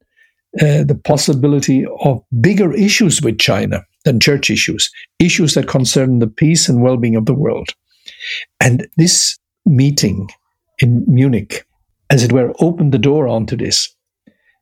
uh, 0.62 0.84
the 0.84 1.00
possibility 1.04 1.86
of 2.00 2.24
bigger 2.40 2.74
issues 2.74 3.22
with 3.22 3.40
China 3.40 3.84
than 4.06 4.20
church 4.20 4.50
issues, 4.50 4.90
issues 5.20 5.54
that 5.54 5.68
concern 5.68 6.20
the 6.20 6.28
peace 6.28 6.70
and 6.70 6.82
well 6.82 6.96
being 6.96 7.16
of 7.16 7.26
the 7.26 7.34
world. 7.34 7.70
And 8.62 8.88
this 8.96 9.38
meeting 9.66 10.30
in 10.80 11.04
Munich, 11.08 11.66
as 12.10 12.24
it 12.24 12.32
were, 12.32 12.54
opened 12.60 12.94
the 12.94 12.98
door 12.98 13.28
onto 13.28 13.58
this. 13.58 13.94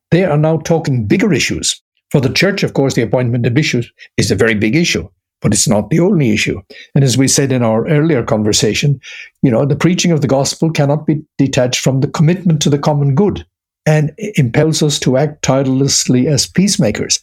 They 0.09 0.23
are 0.23 0.37
now 0.37 0.57
talking 0.57 1.05
bigger 1.05 1.33
issues. 1.33 1.79
For 2.11 2.21
the 2.21 2.33
church, 2.33 2.63
of 2.63 2.73
course, 2.73 2.93
the 2.93 3.01
appointment 3.01 3.45
of 3.45 3.53
bishops 3.53 3.87
is 4.17 4.31
a 4.31 4.35
very 4.35 4.53
big 4.53 4.75
issue, 4.75 5.07
but 5.41 5.53
it's 5.53 5.67
not 5.67 5.89
the 5.89 5.99
only 5.99 6.31
issue. 6.31 6.61
And 6.95 7.03
as 7.03 7.17
we 7.17 7.27
said 7.27 7.51
in 7.51 7.63
our 7.63 7.87
earlier 7.87 8.23
conversation, 8.23 8.99
you 9.41 9.51
know, 9.51 9.65
the 9.65 9.75
preaching 9.75 10.11
of 10.11 10.21
the 10.21 10.27
gospel 10.27 10.71
cannot 10.71 11.05
be 11.05 11.23
detached 11.37 11.81
from 11.81 12.01
the 12.01 12.07
commitment 12.07 12.61
to 12.61 12.69
the 12.69 12.79
common 12.79 13.15
good 13.15 13.45
and 13.85 14.13
impels 14.17 14.81
us 14.81 14.99
to 14.99 15.17
act 15.17 15.41
tirelessly 15.41 16.27
as 16.27 16.47
peacemakers. 16.47 17.19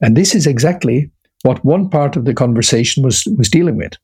And 0.00 0.16
this 0.16 0.34
is 0.34 0.46
exactly 0.46 1.10
what 1.42 1.64
one 1.64 1.88
part 1.88 2.16
of 2.16 2.24
the 2.24 2.34
conversation 2.34 3.02
was, 3.02 3.24
was 3.36 3.48
dealing 3.48 3.76
with. 3.76 3.94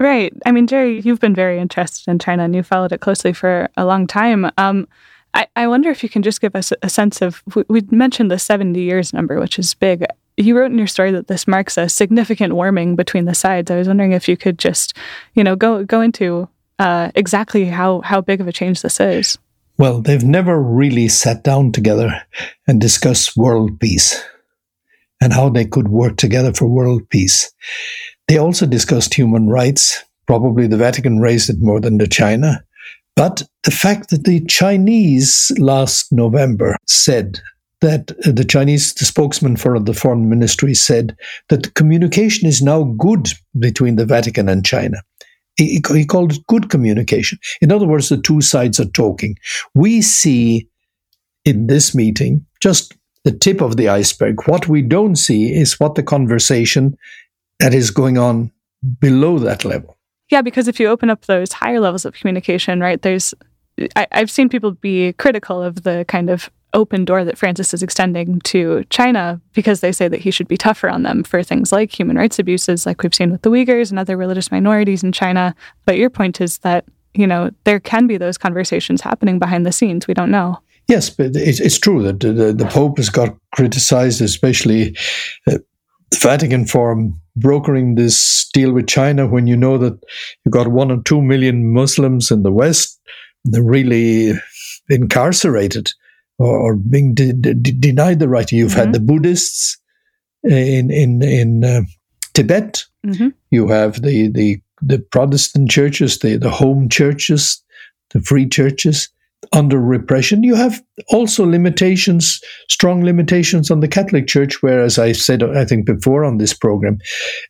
Right. 0.00 0.32
I 0.46 0.52
mean, 0.52 0.66
Jerry, 0.66 1.00
you've 1.00 1.20
been 1.20 1.34
very 1.34 1.58
interested 1.58 2.10
in 2.10 2.18
China 2.18 2.44
and 2.44 2.54
you 2.54 2.62
followed 2.62 2.92
it 2.92 3.00
closely 3.00 3.32
for 3.32 3.68
a 3.76 3.84
long 3.84 4.06
time. 4.06 4.50
Um, 4.56 4.86
I, 5.34 5.46
I 5.56 5.66
wonder 5.66 5.90
if 5.90 6.02
you 6.02 6.08
can 6.08 6.22
just 6.22 6.40
give 6.40 6.54
us 6.54 6.72
a 6.82 6.88
sense 6.88 7.20
of 7.20 7.42
we 7.68 7.82
mentioned 7.90 8.30
the 8.30 8.38
70 8.38 8.80
years 8.80 9.12
number, 9.12 9.40
which 9.40 9.58
is 9.58 9.74
big. 9.74 10.04
You 10.36 10.56
wrote 10.56 10.70
in 10.70 10.78
your 10.78 10.86
story 10.86 11.10
that 11.10 11.26
this 11.26 11.48
marks 11.48 11.76
a 11.76 11.88
significant 11.88 12.54
warming 12.54 12.94
between 12.96 13.24
the 13.24 13.34
sides. 13.34 13.70
I 13.70 13.76
was 13.76 13.88
wondering 13.88 14.12
if 14.12 14.28
you 14.28 14.36
could 14.36 14.58
just, 14.58 14.96
you 15.34 15.42
know, 15.42 15.56
go 15.56 15.84
go 15.84 16.00
into 16.00 16.48
uh, 16.78 17.10
exactly 17.16 17.64
how 17.66 18.00
how 18.02 18.20
big 18.20 18.40
of 18.40 18.46
a 18.46 18.52
change 18.52 18.82
this 18.82 19.00
is. 19.00 19.36
Well, 19.78 20.02
they've 20.02 20.24
never 20.24 20.60
really 20.60 21.06
sat 21.08 21.44
down 21.44 21.70
together 21.70 22.22
and 22.66 22.80
discussed 22.80 23.36
world 23.36 23.78
peace 23.78 24.20
and 25.20 25.32
how 25.32 25.48
they 25.50 25.64
could 25.64 25.88
work 25.88 26.16
together 26.16 26.52
for 26.52 26.66
world 26.66 27.08
peace. 27.10 27.52
They 28.26 28.38
also 28.38 28.66
discussed 28.66 29.14
human 29.14 29.48
rights. 29.48 30.04
Probably 30.26 30.66
the 30.66 30.76
Vatican 30.76 31.20
raised 31.20 31.48
it 31.48 31.56
more 31.60 31.80
than 31.80 31.98
the 31.98 32.08
China. 32.08 32.64
But 33.14 33.42
the 33.62 33.70
fact 33.70 34.10
that 34.10 34.24
the 34.24 34.44
Chinese 34.46 35.50
last 35.58 36.12
November 36.12 36.76
said 36.86 37.40
that 37.80 38.10
uh, 38.26 38.32
the 38.32 38.44
Chinese 38.44 38.94
the 38.94 39.04
spokesman 39.04 39.56
for 39.56 39.78
the 39.78 39.94
foreign 39.94 40.28
ministry 40.28 40.74
said 40.74 41.16
that 41.48 41.62
the 41.62 41.70
communication 41.70 42.48
is 42.48 42.62
now 42.62 42.82
good 42.82 43.28
between 43.58 43.96
the 43.96 44.06
Vatican 44.06 44.48
and 44.48 44.64
China. 44.64 44.98
He, 45.58 45.82
he 45.92 46.06
called 46.06 46.32
it 46.32 46.46
good 46.46 46.70
communication. 46.70 47.38
In 47.60 47.70
other 47.70 47.86
words, 47.86 48.08
the 48.08 48.16
two 48.16 48.40
sides 48.40 48.80
are 48.80 48.86
talking. 48.86 49.36
We 49.74 50.00
see 50.00 50.68
in 51.44 51.66
this 51.66 51.94
meeting 51.94 52.46
just 52.60 52.94
the 53.24 53.32
tip 53.32 53.60
of 53.60 53.76
the 53.76 53.88
iceberg. 53.88 54.46
What 54.46 54.68
we 54.68 54.80
don't 54.80 55.16
see 55.16 55.52
is 55.52 55.78
what 55.78 55.96
the 55.96 56.02
conversation 56.02 56.96
that 57.58 57.74
is 57.74 57.90
going 57.90 58.16
on 58.16 58.52
below 59.00 59.38
that 59.40 59.64
level. 59.64 59.98
Yeah, 60.30 60.42
because 60.42 60.68
if 60.68 60.78
you 60.78 60.88
open 60.88 61.10
up 61.10 61.24
those 61.24 61.52
higher 61.52 61.80
levels 61.80 62.04
of 62.04 62.14
communication, 62.14 62.80
right, 62.80 63.00
there's, 63.02 63.34
I, 63.96 64.06
I've 64.12 64.30
seen 64.30 64.48
people 64.48 64.72
be 64.72 65.12
critical 65.14 65.62
of 65.62 65.82
the 65.82 66.04
kind 66.08 66.30
of 66.30 66.50
open 66.74 67.04
door 67.04 67.24
that 67.24 67.38
Francis 67.38 67.72
is 67.72 67.82
extending 67.82 68.40
to 68.40 68.84
China 68.90 69.40
because 69.54 69.80
they 69.80 69.92
say 69.92 70.08
that 70.08 70.20
he 70.20 70.30
should 70.30 70.48
be 70.48 70.56
tougher 70.56 70.88
on 70.88 71.02
them 71.02 71.24
for 71.24 71.42
things 71.42 71.72
like 71.72 71.98
human 71.98 72.16
rights 72.16 72.38
abuses, 72.38 72.84
like 72.84 73.02
we've 73.02 73.14
seen 73.14 73.30
with 73.30 73.42
the 73.42 73.50
Uyghurs 73.50 73.90
and 73.90 73.98
other 73.98 74.16
religious 74.16 74.50
minorities 74.50 75.02
in 75.02 75.12
China. 75.12 75.54
But 75.86 75.96
your 75.96 76.10
point 76.10 76.40
is 76.40 76.58
that, 76.58 76.84
you 77.14 77.26
know, 77.26 77.50
there 77.64 77.80
can 77.80 78.06
be 78.06 78.18
those 78.18 78.36
conversations 78.36 79.00
happening 79.00 79.38
behind 79.38 79.64
the 79.64 79.72
scenes. 79.72 80.06
We 80.06 80.14
don't 80.14 80.30
know. 80.30 80.58
Yes, 80.88 81.10
but 81.10 81.36
it's, 81.36 81.60
it's 81.60 81.78
true 81.78 82.02
that 82.02 82.20
the, 82.20 82.52
the 82.52 82.66
Pope 82.66 82.96
has 82.96 83.10
got 83.10 83.36
criticized, 83.54 84.22
especially 84.22 84.96
uh, 85.46 85.58
the 86.10 86.18
Vatican 86.18 86.66
for 86.66 87.10
brokering 87.36 87.94
this 87.94 88.48
deal 88.52 88.72
with 88.72 88.88
China 88.88 89.26
when 89.26 89.46
you 89.46 89.56
know 89.56 89.78
that 89.78 89.98
you've 90.44 90.52
got 90.52 90.68
one 90.68 90.90
or 90.90 91.02
two 91.02 91.20
million 91.20 91.72
Muslims 91.72 92.30
in 92.30 92.42
the 92.42 92.52
West, 92.52 92.98
really 93.56 94.32
incarcerated 94.88 95.92
or, 96.38 96.58
or 96.58 96.76
being 96.76 97.14
de- 97.14 97.32
de- 97.32 97.54
denied 97.54 98.18
the 98.18 98.28
right. 98.28 98.50
You've 98.50 98.72
mm-hmm. 98.72 98.80
had 98.80 98.92
the 98.92 99.00
Buddhists 99.00 99.78
in 100.44 100.90
in 100.90 101.22
in 101.22 101.64
uh, 101.64 101.82
Tibet. 102.34 102.84
Mm-hmm. 103.06 103.28
You 103.50 103.68
have 103.68 104.02
the 104.02 104.28
the 104.28 104.60
the 104.82 104.98
Protestant 104.98 105.70
churches, 105.70 106.18
the 106.18 106.36
the 106.36 106.50
home 106.50 106.88
churches, 106.88 107.62
the 108.10 108.20
free 108.20 108.48
churches 108.48 109.08
under 109.52 109.78
repression. 109.78 110.42
You 110.42 110.54
have 110.54 110.82
also 111.08 111.46
limitations, 111.46 112.40
strong 112.68 113.04
limitations 113.04 113.70
on 113.70 113.80
the 113.80 113.88
Catholic 113.88 114.26
Church, 114.26 114.62
where, 114.62 114.82
as 114.82 114.98
I 114.98 115.12
said, 115.12 115.42
I 115.42 115.64
think 115.64 115.86
before 115.86 116.24
on 116.24 116.38
this 116.38 116.52
program, 116.52 116.98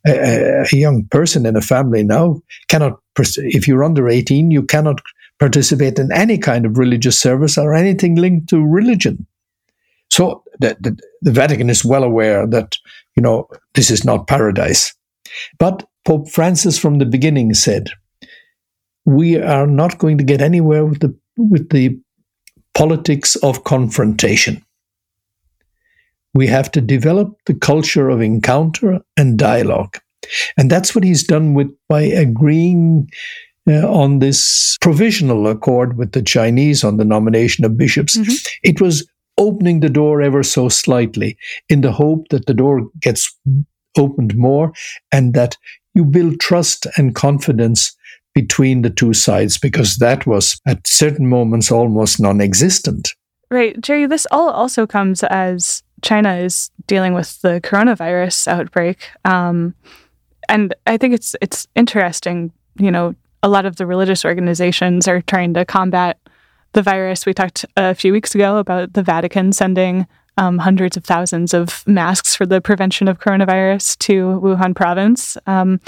a, 0.07 0.64
a 0.71 0.76
young 0.76 1.07
person 1.07 1.47
in 1.47 1.57
a 1.57 1.62
family 1.62 2.02
now 2.02 2.40
cannot, 2.69 3.00
if 3.17 3.67
you're 3.67 3.85
under 3.85 4.09
18, 4.09 4.50
you 4.50 4.62
cannot 4.62 5.00
participate 5.38 5.99
in 5.99 6.12
any 6.12 6.38
kind 6.38 6.66
of 6.66 6.78
religious 6.78 7.18
service 7.18 7.57
or 7.57 7.75
anything 7.75 8.16
linked 8.16 8.49
to 8.49 8.64
religion. 8.64 9.26
So 10.11 10.42
the, 10.59 10.76
the, 10.80 10.99
the 11.23 11.33
Vatican 11.33 11.71
is 11.71 11.85
well 11.85 12.02
aware 12.02 12.47
that, 12.47 12.76
you 13.14 13.23
know, 13.23 13.49
this 13.75 13.90
is 13.90 14.04
not 14.04 14.26
paradise. 14.26 14.95
But 15.59 15.87
Pope 16.04 16.28
Francis 16.30 16.78
from 16.78 16.99
the 16.99 17.07
beginning 17.07 17.54
said, 17.54 17.90
we 19.04 19.37
are 19.37 19.66
not 19.66 19.99
going 19.99 20.18
to 20.18 20.25
get 20.25 20.42
anywhere 20.42 20.85
with 20.85 21.00
the 21.00 21.16
with 21.37 21.71
the 21.71 21.99
politics 22.75 23.37
of 23.37 23.64
confrontation. 23.64 24.62
We 26.35 26.47
have 26.49 26.71
to 26.73 26.80
develop 26.80 27.35
the 27.47 27.54
culture 27.54 28.11
of 28.11 28.21
encounter 28.21 29.00
and 29.16 29.38
dialogue. 29.38 29.99
And 30.57 30.71
that's 30.71 30.95
what 30.95 31.04
he's 31.04 31.26
done 31.26 31.54
with 31.54 31.71
by 31.88 32.02
agreeing 32.02 33.09
on 33.68 34.18
this 34.18 34.76
provisional 34.80 35.46
accord 35.46 35.96
with 35.96 36.12
the 36.12 36.22
Chinese 36.22 36.84
on 36.84 36.96
the 36.96 37.04
nomination 37.04 37.64
of 37.64 37.76
bishops. 37.76 38.16
Mm-hmm. 38.16 38.32
It 38.62 38.80
was 38.80 39.08
opening 39.37 39.80
the 39.80 39.88
door 39.88 40.20
ever 40.20 40.42
so 40.42 40.68
slightly 40.68 41.37
in 41.68 41.80
the 41.80 41.92
hope 41.92 42.28
that 42.28 42.46
the 42.46 42.54
door 42.54 42.88
gets 43.00 43.32
opened 43.96 44.37
more 44.37 44.72
and 45.12 45.34
that 45.34 45.56
you 45.94 46.04
build 46.04 46.40
trust 46.40 46.87
and 46.96 47.14
confidence 47.14 47.96
between 48.34 48.82
the 48.82 48.90
two 48.90 49.12
sides 49.12 49.58
because 49.58 49.96
that 49.96 50.26
was 50.26 50.60
at 50.66 50.87
certain 50.87 51.28
moments 51.28 51.72
almost 51.72 52.20
non 52.20 52.40
existent. 52.40 53.14
Right. 53.50 53.80
Jerry, 53.80 54.06
this 54.06 54.26
all 54.30 54.50
also 54.50 54.87
comes 54.87 55.25
as 55.25 55.82
China 56.02 56.37
is 56.37 56.70
dealing 56.87 57.14
with 57.14 57.40
the 57.40 57.60
coronavirus 57.62 58.46
outbreak. 58.46 59.10
Um, 59.25 59.75
and 60.48 60.75
I 60.87 60.96
think 60.96 61.14
it's 61.14 61.34
it's 61.40 61.66
interesting, 61.75 62.52
you 62.78 62.90
know, 62.90 63.14
a 63.42 63.49
lot 63.49 63.66
of 63.66 63.76
the 63.76 63.87
religious 63.87 64.25
organizations 64.25 65.07
are 65.09 65.21
trying 65.23 65.54
to 65.54 65.64
combat 65.64 66.18
the 66.73 66.83
virus. 66.83 67.26
We 67.26 67.35
talked 67.35 67.64
a 67.76 67.95
few 67.95 68.12
weeks 68.12 68.35
ago 68.35 68.59
about 68.59 68.92
the 68.92 69.02
Vatican 69.02 69.52
sending 69.52 70.07
um, 70.37 70.59
hundreds 70.59 70.97
of 70.97 71.04
thousands 71.04 71.52
of 71.52 71.87
masks 71.87 72.35
for 72.35 72.47
the 72.47 72.61
prevention 72.61 73.09
of 73.09 73.18
coronavirus 73.18 73.99
to 73.99 74.40
Wuhan 74.40 74.75
province. 74.75 75.37
Um, 75.47 75.80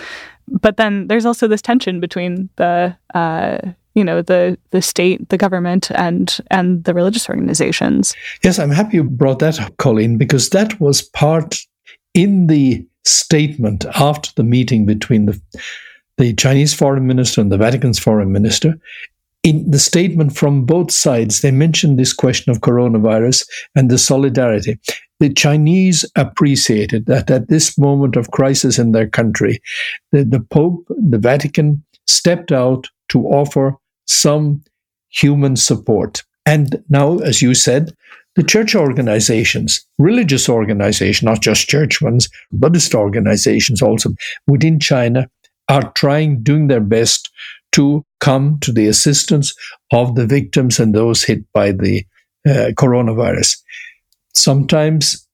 but 0.49 0.77
then 0.77 1.07
there's 1.07 1.27
also 1.27 1.47
this 1.47 1.63
tension 1.63 2.01
between 2.01 2.49
the 2.57 2.97
uh, 3.15 3.59
you 3.95 4.05
know 4.05 4.23
the 4.23 4.59
the 4.71 4.83
state, 4.83 5.29
the 5.29 5.39
government, 5.39 5.91
and 5.93 6.39
and 6.51 6.85
the 6.85 6.95
religious 6.95 7.29
organizations. 7.29 8.15
Yes, 8.43 8.59
I'm 8.59 8.71
happy 8.71 8.97
you 8.97 9.05
brought 9.05 9.39
that 9.41 9.61
up, 9.61 9.77
Colleen, 9.77 10.19
because 10.19 10.51
that 10.51 10.81
was 10.81 11.03
part 11.03 11.59
in 12.15 12.49
the 12.49 12.85
statement 13.05 13.85
after 13.95 14.31
the 14.35 14.45
meeting 14.45 14.85
between 14.85 15.27
the 15.27 15.41
the 16.21 16.35
Chinese 16.35 16.75
foreign 16.75 17.07
minister 17.07 17.41
and 17.41 17.51
the 17.51 17.57
Vatican's 17.57 17.99
foreign 17.99 18.31
minister. 18.31 18.79
In 19.43 19.71
the 19.71 19.79
statement 19.79 20.37
from 20.37 20.67
both 20.67 20.93
sides, 20.93 21.41
they 21.41 21.51
mentioned 21.51 21.99
this 21.99 22.13
question 22.13 22.51
of 22.51 22.61
coronavirus 22.61 23.47
and 23.75 23.91
the 23.91 23.97
solidarity. 23.97 24.79
The 25.19 25.33
Chinese 25.33 26.05
appreciated 26.17 27.07
that 27.07 27.31
at 27.31 27.49
this 27.49 27.79
moment 27.79 28.17
of 28.17 28.33
crisis 28.33 28.79
in 28.79 28.93
their 28.93 29.09
country, 29.09 29.63
the, 30.13 30.25
the 30.25 30.41
Pope, 30.41 30.85
the 30.91 31.17
Vatican 31.19 31.83
stepped 32.07 32.53
out 32.53 32.87
to 33.09 33.25
offer 33.25 33.77
some 34.07 34.63
human 35.09 35.57
support. 35.57 36.23
And 36.45 36.85
now, 36.91 37.19
as 37.21 37.41
you 37.41 37.55
said, 37.55 37.95
the 38.37 38.43
church 38.43 38.75
organizations, 38.75 39.87
religious 39.99 40.51
organizations, 40.51 41.23
not 41.23 41.41
just 41.41 41.69
church 41.69 42.03
ones, 42.03 42.29
Buddhist 42.53 42.95
organizations 42.95 43.81
also 43.81 44.11
within 44.47 44.79
China 44.79 45.27
are 45.71 45.93
trying, 45.93 46.43
doing 46.43 46.67
their 46.67 46.81
best 46.81 47.31
to 47.73 48.05
come 48.19 48.59
to 48.61 48.73
the 48.73 48.89
assistance 48.89 49.55
of 49.93 50.17
the 50.17 50.27
victims 50.27 50.81
and 50.81 50.95
those 50.95 51.23
hit 51.23 51.51
by 51.53 51.71
the 51.71 52.05
uh, 52.47 52.73
coronavirus. 52.77 53.57
Sometimes 54.35 55.27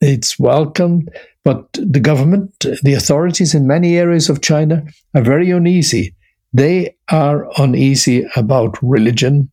it's 0.00 0.38
welcome, 0.38 1.06
but 1.44 1.68
the 1.74 2.00
government, 2.00 2.52
the 2.82 2.94
authorities 2.94 3.54
in 3.54 3.66
many 3.66 3.98
areas 3.98 4.30
of 4.30 4.40
China 4.40 4.82
are 5.14 5.22
very 5.22 5.50
uneasy. 5.50 6.14
They 6.54 6.96
are 7.10 7.46
uneasy 7.58 8.26
about 8.34 8.82
religion 8.82 9.50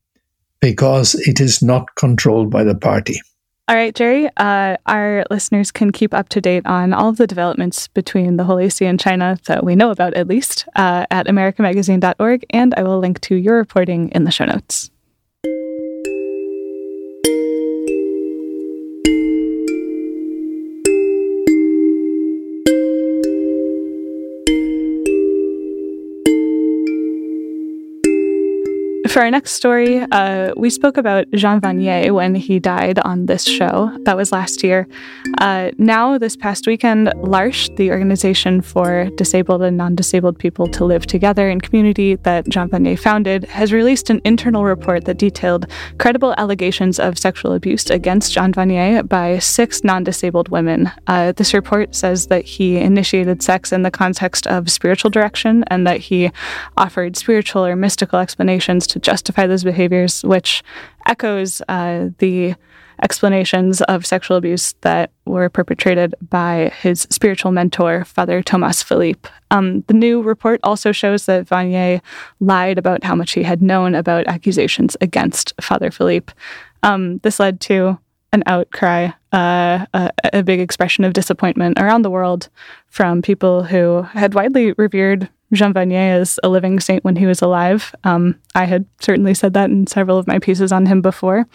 because 0.61 1.15
it 1.15 1.41
is 1.41 1.61
not 1.61 1.95
controlled 1.95 2.49
by 2.49 2.63
the 2.63 2.75
party. 2.75 3.19
All 3.69 3.75
right, 3.75 3.95
Jerry. 3.95 4.29
Uh, 4.35 4.75
our 4.87 5.23
listeners 5.31 5.71
can 5.71 5.91
keep 5.91 6.13
up 6.13 6.27
to 6.29 6.41
date 6.41 6.65
on 6.65 6.91
all 6.91 7.07
of 7.07 7.15
the 7.15 7.25
developments 7.25 7.87
between 7.87 8.35
the 8.35 8.43
Holy 8.43 8.69
See 8.69 8.85
and 8.85 8.99
China 8.99 9.37
that 9.45 9.63
we 9.63 9.73
know 9.73 9.89
about, 9.89 10.15
at 10.15 10.27
least, 10.27 10.67
uh, 10.75 11.05
at 11.09 11.27
americamagazine.org, 11.27 12.45
and 12.49 12.73
I 12.75 12.83
will 12.83 12.99
link 12.99 13.21
to 13.21 13.35
your 13.35 13.55
reporting 13.55 14.09
in 14.09 14.25
the 14.25 14.31
show 14.31 14.43
notes. 14.43 14.91
For 29.13 29.21
our 29.21 29.29
next 29.29 29.51
story, 29.51 29.99
uh, 30.11 30.53
we 30.57 30.71
spoke 30.71 30.97
about 30.97 31.29
Jean 31.35 31.61
Vanier 31.61 32.11
when 32.11 32.33
he 32.33 32.57
died 32.57 32.97
on 32.97 33.27
this 33.27 33.43
show. 33.43 33.95
That 34.05 34.17
was 34.17 34.31
last 34.31 34.63
year. 34.63 34.87
Uh, 35.37 35.69
now, 35.77 36.17
this 36.17 36.35
past 36.35 36.65
weekend, 36.65 37.13
L'Arche, 37.17 37.69
the 37.75 37.91
organization 37.91 38.59
for 38.59 39.11
disabled 39.11 39.61
and 39.61 39.77
non 39.77 39.93
disabled 39.93 40.39
people 40.39 40.67
to 40.69 40.83
live 40.83 41.05
together 41.05 41.47
in 41.47 41.61
community 41.61 42.15
that 42.23 42.49
Jean 42.49 42.69
Vanier 42.69 42.97
founded, 42.97 43.43
has 43.43 43.71
released 43.71 44.09
an 44.09 44.19
internal 44.25 44.63
report 44.63 45.05
that 45.05 45.19
detailed 45.19 45.67
credible 45.99 46.33
allegations 46.39 46.99
of 46.99 47.19
sexual 47.19 47.53
abuse 47.53 47.91
against 47.91 48.33
Jean 48.33 48.51
Vanier 48.51 49.07
by 49.07 49.37
six 49.37 49.83
non 49.83 50.03
disabled 50.03 50.49
women. 50.49 50.89
Uh, 51.05 51.33
this 51.33 51.53
report 51.53 51.93
says 51.93 52.25
that 52.27 52.45
he 52.45 52.77
initiated 52.77 53.43
sex 53.43 53.71
in 53.71 53.83
the 53.83 53.91
context 53.91 54.47
of 54.47 54.71
spiritual 54.71 55.11
direction 55.11 55.63
and 55.67 55.85
that 55.85 55.99
he 55.99 56.31
offered 56.77 57.15
spiritual 57.15 57.63
or 57.63 57.75
mystical 57.75 58.17
explanations 58.17 58.87
to 58.87 59.02
justify 59.03 59.45
those 59.45 59.63
behaviors, 59.63 60.23
which 60.23 60.63
echoes 61.05 61.61
uh, 61.69 62.09
the 62.17 62.55
explanations 63.01 63.81
of 63.83 64.05
sexual 64.05 64.37
abuse 64.37 64.73
that 64.81 65.11
were 65.25 65.49
perpetrated 65.49 66.15
by 66.29 66.71
his 66.81 67.07
spiritual 67.09 67.51
mentor, 67.51 68.05
Father 68.05 68.41
Thomas 68.41 68.81
Philippe. 68.81 69.29
Um, 69.51 69.81
the 69.87 69.93
new 69.93 70.21
report 70.21 70.59
also 70.63 70.91
shows 70.91 71.25
that 71.25 71.45
Vanier 71.45 72.01
lied 72.39 72.77
about 72.77 73.03
how 73.03 73.15
much 73.15 73.33
he 73.33 73.43
had 73.43 73.61
known 73.61 73.95
about 73.95 74.27
accusations 74.27 74.95
against 75.01 75.53
Father 75.61 75.91
Philippe. 75.91 76.33
Um, 76.81 77.17
this 77.19 77.39
led 77.39 77.59
to 77.61 77.99
an 78.31 78.43
outcry, 78.47 79.09
uh, 79.31 79.85
a, 79.93 80.11
a, 80.33 80.43
big 80.43 80.59
expression 80.59 81.03
of 81.03 81.13
disappointment 81.13 81.79
around 81.79 82.01
the 82.01 82.09
world 82.09 82.49
from 82.87 83.21
people 83.21 83.63
who 83.63 84.01
had 84.13 84.33
widely 84.33 84.73
revered 84.73 85.29
Jean 85.53 85.73
Vanier 85.73 86.19
is 86.19 86.39
a 86.43 86.49
living 86.49 86.79
saint 86.79 87.03
when 87.03 87.15
he 87.15 87.25
was 87.25 87.41
alive. 87.41 87.93
Um, 88.03 88.39
I 88.55 88.65
had 88.65 88.85
certainly 88.99 89.33
said 89.33 89.53
that 89.53 89.69
in 89.69 89.87
several 89.87 90.17
of 90.17 90.27
my 90.27 90.39
pieces 90.39 90.71
on 90.71 90.85
him 90.85 91.01
before. 91.01 91.47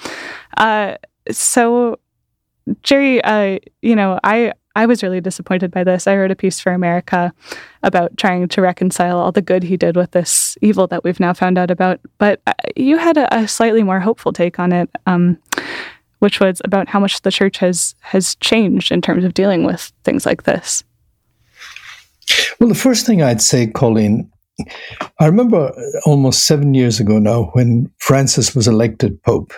Uh, 0.56 0.96
so, 1.30 1.98
Jerry, 2.82 3.22
uh, 3.22 3.58
you 3.82 3.96
know, 3.96 4.18
I 4.24 4.52
I 4.78 4.87
was 4.87 5.02
really 5.02 5.20
disappointed 5.20 5.72
by 5.72 5.82
this. 5.82 6.06
I 6.06 6.16
wrote 6.16 6.30
a 6.30 6.37
piece 6.37 6.61
for 6.61 6.72
America 6.72 7.32
about 7.82 8.16
trying 8.16 8.46
to 8.46 8.62
reconcile 8.62 9.18
all 9.18 9.32
the 9.32 9.42
good 9.42 9.64
he 9.64 9.76
did 9.76 9.96
with 9.96 10.12
this 10.12 10.56
evil 10.62 10.87
that 10.87 11.02
we've 11.02 11.18
now 11.18 11.32
found 11.32 11.58
out 11.58 11.72
about. 11.72 11.98
But 12.18 12.40
uh, 12.46 12.52
you 12.76 12.96
had 12.96 13.16
a, 13.16 13.34
a 13.37 13.48
slightly 13.48 13.82
more 13.82 13.98
hopeful 13.98 14.32
take 14.32 14.61
on 14.61 14.70
it, 14.70 14.88
um, 15.06 15.37
which 16.20 16.38
was 16.38 16.62
about 16.64 16.88
how 16.88 17.00
much 17.00 17.22
the 17.22 17.32
church 17.32 17.58
has 17.58 17.96
has 18.02 18.37
changed 18.37 18.92
in 18.92 19.02
terms 19.02 19.24
of 19.24 19.34
dealing 19.34 19.64
with 19.64 19.92
things 20.04 20.24
like 20.24 20.44
this. 20.44 20.84
Well, 22.58 22.68
the 22.68 22.74
first 22.74 23.06
thing 23.06 23.22
I'd 23.22 23.42
say, 23.42 23.66
Colleen, 23.66 24.30
I 25.20 25.26
remember 25.26 25.72
almost 26.04 26.46
seven 26.46 26.74
years 26.74 27.00
ago 27.00 27.18
now 27.18 27.44
when 27.52 27.90
Francis 27.98 28.54
was 28.54 28.66
elected 28.66 29.22
Pope. 29.22 29.52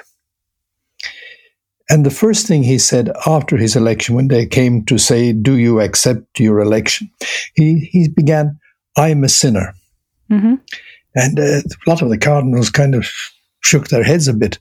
And 1.88 2.06
the 2.06 2.10
first 2.10 2.46
thing 2.46 2.62
he 2.62 2.78
said 2.78 3.10
after 3.26 3.56
his 3.56 3.74
election, 3.74 4.14
when 4.14 4.28
they 4.28 4.46
came 4.46 4.84
to 4.84 4.96
say, 4.96 5.32
Do 5.32 5.56
you 5.56 5.80
accept 5.80 6.38
your 6.38 6.60
election? 6.60 7.10
He, 7.54 7.90
he 7.90 8.08
began, 8.08 8.60
I 8.96 9.08
am 9.08 9.24
a 9.24 9.28
sinner. 9.28 9.74
Mm-hmm. 10.30 10.54
And 11.16 11.40
uh, 11.40 11.42
a 11.42 11.90
lot 11.90 12.02
of 12.02 12.10
the 12.10 12.18
cardinals 12.18 12.70
kind 12.70 12.94
of 12.94 13.10
shook 13.60 13.88
their 13.88 14.04
heads 14.04 14.28
a 14.28 14.34
bit. 14.34 14.60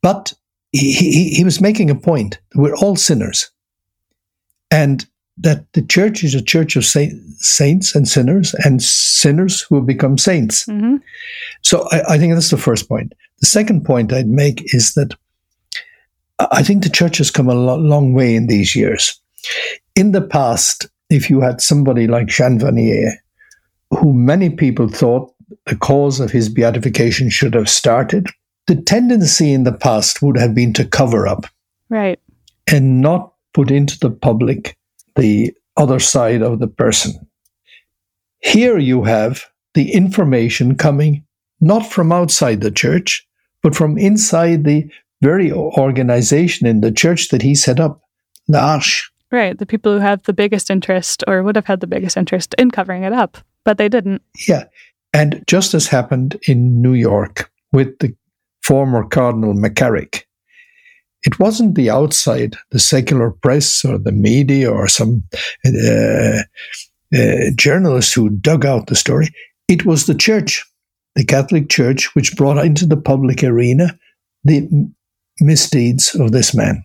But 0.00 0.32
he, 0.70 0.92
he, 0.92 1.30
he 1.30 1.44
was 1.44 1.60
making 1.60 1.90
a 1.90 1.96
point. 1.96 2.38
We're 2.54 2.76
all 2.76 2.94
sinners. 2.94 3.50
And 4.70 5.04
that 5.38 5.70
the 5.74 5.82
church 5.82 6.24
is 6.24 6.34
a 6.34 6.42
church 6.42 6.76
of 6.76 6.84
saints 6.84 7.94
and 7.94 8.08
sinners, 8.08 8.54
and 8.64 8.82
sinners 8.82 9.60
who 9.60 9.76
have 9.76 9.86
become 9.86 10.16
saints. 10.16 10.64
Mm-hmm. 10.66 10.96
So 11.62 11.86
I, 11.92 12.14
I, 12.14 12.18
think 12.18 12.34
that's 12.34 12.50
the 12.50 12.56
first 12.56 12.88
point. 12.88 13.12
The 13.40 13.46
second 13.46 13.84
point 13.84 14.12
I'd 14.12 14.28
make 14.28 14.62
is 14.74 14.94
that 14.94 15.14
I 16.38 16.62
think 16.62 16.82
the 16.82 16.90
church 16.90 17.18
has 17.18 17.30
come 17.30 17.48
a 17.48 17.54
lo- 17.54 17.76
long 17.76 18.14
way 18.14 18.34
in 18.34 18.46
these 18.46 18.74
years. 18.74 19.20
In 19.94 20.12
the 20.12 20.22
past, 20.22 20.88
if 21.10 21.28
you 21.28 21.40
had 21.40 21.60
somebody 21.60 22.06
like 22.06 22.26
Jean 22.26 22.58
Vanier, 22.58 23.12
who 23.90 24.12
many 24.12 24.50
people 24.50 24.88
thought 24.88 25.32
the 25.66 25.76
cause 25.76 26.18
of 26.18 26.30
his 26.30 26.48
beatification 26.48 27.30
should 27.30 27.54
have 27.54 27.68
started, 27.68 28.26
the 28.66 28.76
tendency 28.76 29.52
in 29.52 29.64
the 29.64 29.72
past 29.72 30.22
would 30.22 30.36
have 30.36 30.54
been 30.54 30.72
to 30.72 30.84
cover 30.84 31.28
up. 31.28 31.46
Right. 31.88 32.18
And 32.66 33.00
not 33.00 33.32
put 33.54 33.70
into 33.70 33.98
the 33.98 34.10
public 34.10 34.76
the 35.16 35.52
other 35.76 35.98
side 35.98 36.42
of 36.42 36.58
the 36.58 36.68
person. 36.68 37.14
Here 38.40 38.78
you 38.78 39.04
have 39.04 39.44
the 39.74 39.92
information 39.92 40.76
coming 40.76 41.24
not 41.60 41.86
from 41.86 42.12
outside 42.12 42.60
the 42.60 42.70
church, 42.70 43.26
but 43.62 43.74
from 43.74 43.98
inside 43.98 44.64
the 44.64 44.88
very 45.22 45.50
organization 45.52 46.66
in 46.66 46.80
the 46.80 46.92
church 46.92 47.28
that 47.30 47.42
he 47.42 47.54
set 47.54 47.80
up, 47.80 48.02
the 48.48 48.58
Arche. 48.58 49.02
Right, 49.32 49.58
the 49.58 49.66
people 49.66 49.92
who 49.92 49.98
have 49.98 50.22
the 50.24 50.32
biggest 50.32 50.70
interest 50.70 51.24
or 51.26 51.42
would 51.42 51.56
have 51.56 51.66
had 51.66 51.80
the 51.80 51.86
biggest 51.86 52.16
interest 52.16 52.54
in 52.58 52.70
covering 52.70 53.02
it 53.02 53.12
up, 53.12 53.38
but 53.64 53.78
they 53.78 53.88
didn't. 53.88 54.22
Yeah. 54.46 54.64
And 55.12 55.42
just 55.46 55.74
as 55.74 55.88
happened 55.88 56.38
in 56.46 56.80
New 56.82 56.92
York 56.92 57.50
with 57.72 57.98
the 57.98 58.14
former 58.62 59.04
Cardinal 59.04 59.54
McCarrick, 59.54 60.25
it 61.22 61.38
wasn't 61.38 61.74
the 61.74 61.90
outside, 61.90 62.56
the 62.70 62.78
secular 62.78 63.30
press 63.30 63.84
or 63.84 63.98
the 63.98 64.12
media 64.12 64.70
or 64.70 64.88
some 64.88 65.22
uh, 65.64 66.42
uh, 67.14 67.50
journalist 67.56 68.14
who 68.14 68.30
dug 68.30 68.64
out 68.64 68.86
the 68.86 68.96
story. 68.96 69.28
It 69.68 69.84
was 69.84 70.06
the 70.06 70.14
church, 70.14 70.64
the 71.14 71.24
Catholic 71.24 71.68
Church, 71.68 72.14
which 72.14 72.36
brought 72.36 72.64
into 72.64 72.86
the 72.86 72.96
public 72.96 73.42
arena 73.42 73.98
the 74.44 74.68
misdeeds 75.40 76.14
of 76.14 76.32
this 76.32 76.54
man. 76.54 76.82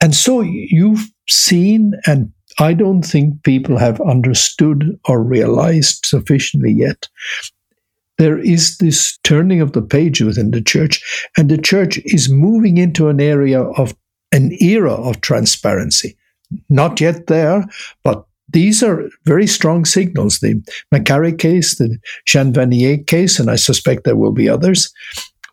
And 0.00 0.14
so 0.14 0.40
you've 0.40 1.08
seen, 1.28 1.92
and 2.06 2.32
I 2.58 2.74
don't 2.74 3.02
think 3.02 3.42
people 3.44 3.78
have 3.78 4.00
understood 4.00 4.98
or 5.06 5.22
realized 5.22 6.04
sufficiently 6.04 6.72
yet 6.72 7.08
there 8.18 8.38
is 8.38 8.78
this 8.78 9.18
turning 9.24 9.60
of 9.60 9.72
the 9.72 9.82
page 9.82 10.20
within 10.22 10.50
the 10.50 10.62
church, 10.62 11.02
and 11.36 11.48
the 11.48 11.58
church 11.58 11.98
is 12.04 12.28
moving 12.28 12.78
into 12.78 13.08
an 13.08 13.20
area 13.20 13.62
of 13.62 13.94
an 14.32 14.56
era 14.60 14.92
of 14.92 15.20
transparency. 15.20 16.16
Not 16.68 17.00
yet 17.00 17.26
there, 17.26 17.64
but 18.02 18.24
these 18.52 18.82
are 18.82 19.08
very 19.24 19.46
strong 19.46 19.84
signals. 19.84 20.38
The 20.38 20.62
McCarrick 20.94 21.38
case, 21.38 21.76
the 21.76 21.98
Jean 22.26 22.52
Vanier 22.52 23.06
case, 23.06 23.38
and 23.38 23.50
I 23.50 23.56
suspect 23.56 24.04
there 24.04 24.16
will 24.16 24.32
be 24.32 24.48
others, 24.48 24.92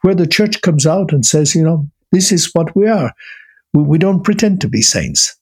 where 0.02 0.16
the 0.16 0.28
church 0.28 0.62
comes 0.62 0.86
out 0.86 1.12
and 1.12 1.26
says, 1.26 1.56
you 1.56 1.64
know, 1.64 1.88
this 2.12 2.32
is 2.32 2.50
what 2.54 2.76
we 2.76 2.88
are. 2.88 3.12
We, 3.74 3.84
we 3.84 3.98
don't 3.98 4.24
pretend 4.24 4.62
to 4.62 4.68
be 4.68 4.82
saints. 4.82 5.36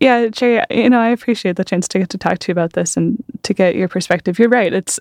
Yeah, 0.00 0.26
Jerry, 0.28 0.64
you 0.70 0.90
know, 0.90 0.98
I 0.98 1.10
appreciate 1.10 1.56
the 1.56 1.64
chance 1.64 1.86
to 1.88 1.98
get 2.00 2.08
to 2.10 2.18
talk 2.18 2.40
to 2.40 2.48
you 2.48 2.52
about 2.52 2.72
this 2.72 2.96
and 2.96 3.22
to 3.44 3.54
get 3.54 3.76
your 3.76 3.86
perspective. 3.86 4.38
You're 4.38 4.48
right. 4.48 4.72
It's 4.72 4.98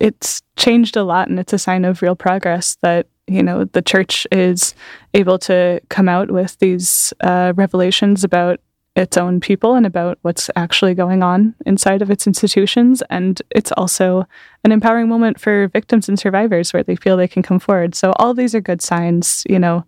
it's 0.00 0.42
changed 0.56 0.96
a 0.96 1.04
lot 1.04 1.28
and 1.28 1.38
it's 1.38 1.52
a 1.52 1.58
sign 1.58 1.84
of 1.84 2.02
real 2.02 2.16
progress 2.16 2.76
that, 2.82 3.06
you 3.26 3.42
know, 3.42 3.64
the 3.64 3.82
church 3.82 4.26
is 4.32 4.74
able 5.14 5.38
to 5.40 5.80
come 5.88 6.08
out 6.08 6.30
with 6.30 6.58
these 6.58 7.12
uh, 7.20 7.52
revelations 7.56 8.24
about 8.24 8.60
its 8.94 9.16
own 9.16 9.40
people 9.40 9.74
and 9.74 9.86
about 9.86 10.18
what's 10.22 10.50
actually 10.54 10.94
going 10.94 11.22
on 11.22 11.54
inside 11.64 12.02
of 12.02 12.10
its 12.10 12.26
institutions. 12.26 13.02
And 13.08 13.40
it's 13.50 13.72
also 13.72 14.26
an 14.64 14.72
empowering 14.72 15.08
moment 15.08 15.40
for 15.40 15.68
victims 15.68 16.08
and 16.08 16.18
survivors 16.18 16.72
where 16.72 16.82
they 16.82 16.96
feel 16.96 17.16
they 17.16 17.28
can 17.28 17.42
come 17.42 17.58
forward. 17.58 17.94
So 17.94 18.12
all 18.16 18.34
these 18.34 18.54
are 18.54 18.60
good 18.60 18.82
signs, 18.82 19.44
you 19.48 19.58
know, 19.58 19.84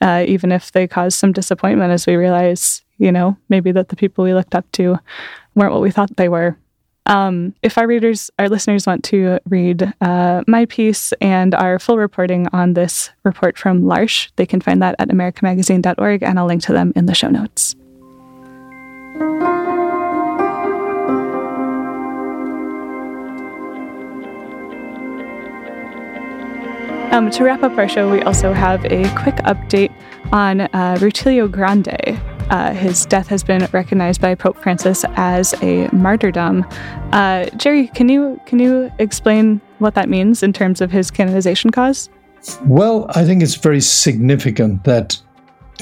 uh, 0.00 0.24
even 0.28 0.52
if 0.52 0.70
they 0.70 0.86
cause 0.86 1.14
some 1.14 1.32
disappointment 1.32 1.92
as 1.92 2.06
we 2.06 2.14
realize, 2.14 2.84
you 2.98 3.10
know, 3.10 3.36
maybe 3.48 3.72
that 3.72 3.88
the 3.88 3.96
people 3.96 4.24
we 4.24 4.34
looked 4.34 4.54
up 4.54 4.70
to 4.72 4.98
weren't 5.54 5.72
what 5.72 5.82
we 5.82 5.90
thought 5.90 6.16
they 6.16 6.28
were. 6.28 6.56
Um, 7.06 7.54
if 7.62 7.76
our 7.76 7.86
readers, 7.86 8.30
our 8.38 8.48
listeners 8.48 8.86
want 8.86 9.04
to 9.04 9.38
read 9.48 9.92
uh, 10.00 10.42
my 10.46 10.64
piece 10.64 11.12
and 11.20 11.54
our 11.54 11.78
full 11.78 11.98
reporting 11.98 12.48
on 12.52 12.74
this 12.74 13.10
report 13.24 13.58
from 13.58 13.86
L'Arche, 13.86 14.30
they 14.36 14.46
can 14.46 14.60
find 14.60 14.80
that 14.80 14.96
at 14.98 15.08
americamagazine.org, 15.08 16.22
and 16.22 16.38
I'll 16.38 16.46
link 16.46 16.62
to 16.62 16.72
them 16.72 16.92
in 16.96 17.06
the 17.06 17.14
show 17.14 17.28
notes. 17.28 17.76
Um, 27.12 27.30
to 27.30 27.44
wrap 27.44 27.62
up 27.62 27.78
our 27.78 27.88
show, 27.88 28.10
we 28.10 28.22
also 28.22 28.52
have 28.52 28.84
a 28.86 29.08
quick 29.14 29.36
update 29.44 29.92
on 30.32 30.62
uh, 30.62 30.96
Rutilio 30.98 31.48
Grande. 31.48 32.18
Uh, 32.50 32.72
his 32.72 33.06
death 33.06 33.28
has 33.28 33.42
been 33.42 33.68
recognized 33.72 34.20
by 34.20 34.34
Pope 34.34 34.56
Francis 34.58 35.04
as 35.16 35.54
a 35.62 35.88
martyrdom. 35.92 36.64
Uh, 37.12 37.46
Jerry, 37.56 37.88
can 37.88 38.08
you 38.08 38.40
can 38.46 38.58
you 38.58 38.90
explain 38.98 39.60
what 39.78 39.94
that 39.94 40.08
means 40.08 40.42
in 40.42 40.52
terms 40.52 40.80
of 40.80 40.90
his 40.90 41.10
canonization 41.10 41.70
cause? 41.70 42.10
Well, 42.64 43.06
I 43.10 43.24
think 43.24 43.42
it's 43.42 43.54
very 43.54 43.80
significant 43.80 44.84
that 44.84 45.18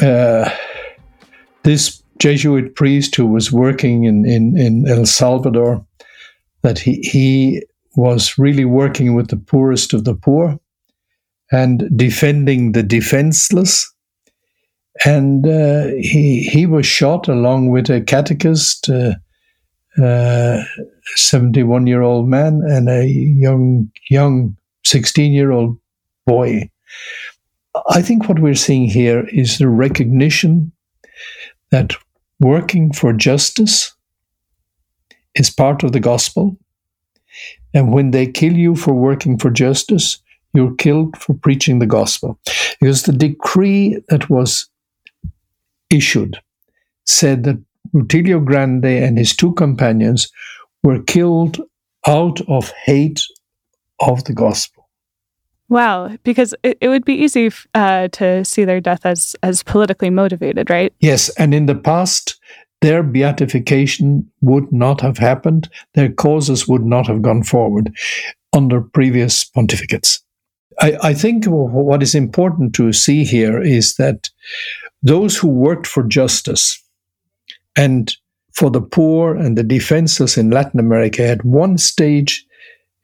uh, 0.00 0.50
this 1.64 2.02
Jesuit 2.18 2.74
priest 2.76 3.16
who 3.16 3.26
was 3.26 3.50
working 3.50 4.04
in, 4.04 4.24
in, 4.24 4.56
in 4.56 4.88
El 4.88 5.06
Salvador, 5.06 5.84
that 6.62 6.78
he, 6.78 7.00
he 7.02 7.64
was 7.96 8.38
really 8.38 8.64
working 8.64 9.14
with 9.14 9.28
the 9.28 9.36
poorest 9.36 9.92
of 9.92 10.04
the 10.04 10.14
poor 10.14 10.58
and 11.50 11.90
defending 11.96 12.72
the 12.72 12.82
defenseless. 12.82 13.91
And 15.04 15.46
uh, 15.46 15.86
he, 15.98 16.42
he 16.42 16.66
was 16.66 16.86
shot 16.86 17.28
along 17.28 17.70
with 17.70 17.88
a 17.90 18.00
catechist, 18.00 18.88
uh, 18.88 19.14
uh, 20.02 20.62
71 21.16 21.86
year 21.86 22.02
old 22.02 22.28
man, 22.28 22.62
and 22.66 22.88
a 22.88 23.06
young, 23.06 23.90
young 24.10 24.56
16 24.84 25.32
year 25.32 25.50
old 25.50 25.78
boy. 26.26 26.70
I 27.88 28.02
think 28.02 28.28
what 28.28 28.38
we're 28.38 28.54
seeing 28.54 28.86
here 28.88 29.26
is 29.32 29.58
the 29.58 29.68
recognition 29.68 30.72
that 31.70 31.94
working 32.38 32.92
for 32.92 33.12
justice 33.12 33.94
is 35.34 35.48
part 35.48 35.82
of 35.82 35.92
the 35.92 36.00
gospel. 36.00 36.56
And 37.72 37.92
when 37.92 38.10
they 38.10 38.26
kill 38.26 38.52
you 38.52 38.76
for 38.76 38.92
working 38.92 39.38
for 39.38 39.50
justice, 39.50 40.18
you're 40.52 40.74
killed 40.74 41.16
for 41.16 41.32
preaching 41.34 41.78
the 41.78 41.86
gospel. 41.86 42.38
Because 42.78 43.04
the 43.04 43.12
decree 43.12 44.02
that 44.08 44.28
was 44.28 44.68
issued 45.92 46.38
said 47.06 47.44
that 47.44 47.62
Rutilio 47.94 48.44
Grande 48.44 48.84
and 48.84 49.18
his 49.18 49.36
two 49.36 49.52
companions 49.54 50.30
were 50.82 51.02
killed 51.02 51.60
out 52.06 52.40
of 52.48 52.72
hate 52.84 53.20
of 54.00 54.24
the 54.24 54.32
gospel. 54.32 54.88
Wow, 55.68 56.16
because 56.22 56.54
it, 56.62 56.76
it 56.80 56.88
would 56.88 57.04
be 57.04 57.14
easy 57.14 57.50
uh, 57.74 58.08
to 58.08 58.44
see 58.44 58.64
their 58.64 58.80
death 58.80 59.06
as 59.06 59.34
as 59.42 59.62
politically 59.62 60.10
motivated, 60.10 60.68
right? 60.68 60.92
Yes, 61.00 61.30
and 61.36 61.54
in 61.54 61.66
the 61.66 61.74
past, 61.74 62.38
their 62.82 63.02
beatification 63.02 64.30
would 64.42 64.70
not 64.72 65.00
have 65.00 65.16
happened. 65.16 65.70
Their 65.94 66.12
causes 66.12 66.68
would 66.68 66.84
not 66.84 67.06
have 67.06 67.22
gone 67.22 67.42
forward 67.42 67.94
under 68.52 68.80
previous 68.80 69.44
pontificates. 69.44 70.20
I, 70.80 70.98
I 71.02 71.14
think 71.14 71.46
what 71.46 72.02
is 72.02 72.14
important 72.14 72.74
to 72.74 72.92
see 72.92 73.24
here 73.24 73.60
is 73.60 73.94
that 73.96 74.30
those 75.02 75.36
who 75.36 75.48
worked 75.48 75.86
for 75.86 76.02
justice 76.02 76.82
and 77.76 78.16
for 78.52 78.70
the 78.70 78.80
poor 78.80 79.34
and 79.34 79.56
the 79.56 79.62
defenseless 79.62 80.36
in 80.36 80.50
Latin 80.50 80.78
America 80.78 81.26
at 81.26 81.44
one 81.44 81.78
stage 81.78 82.46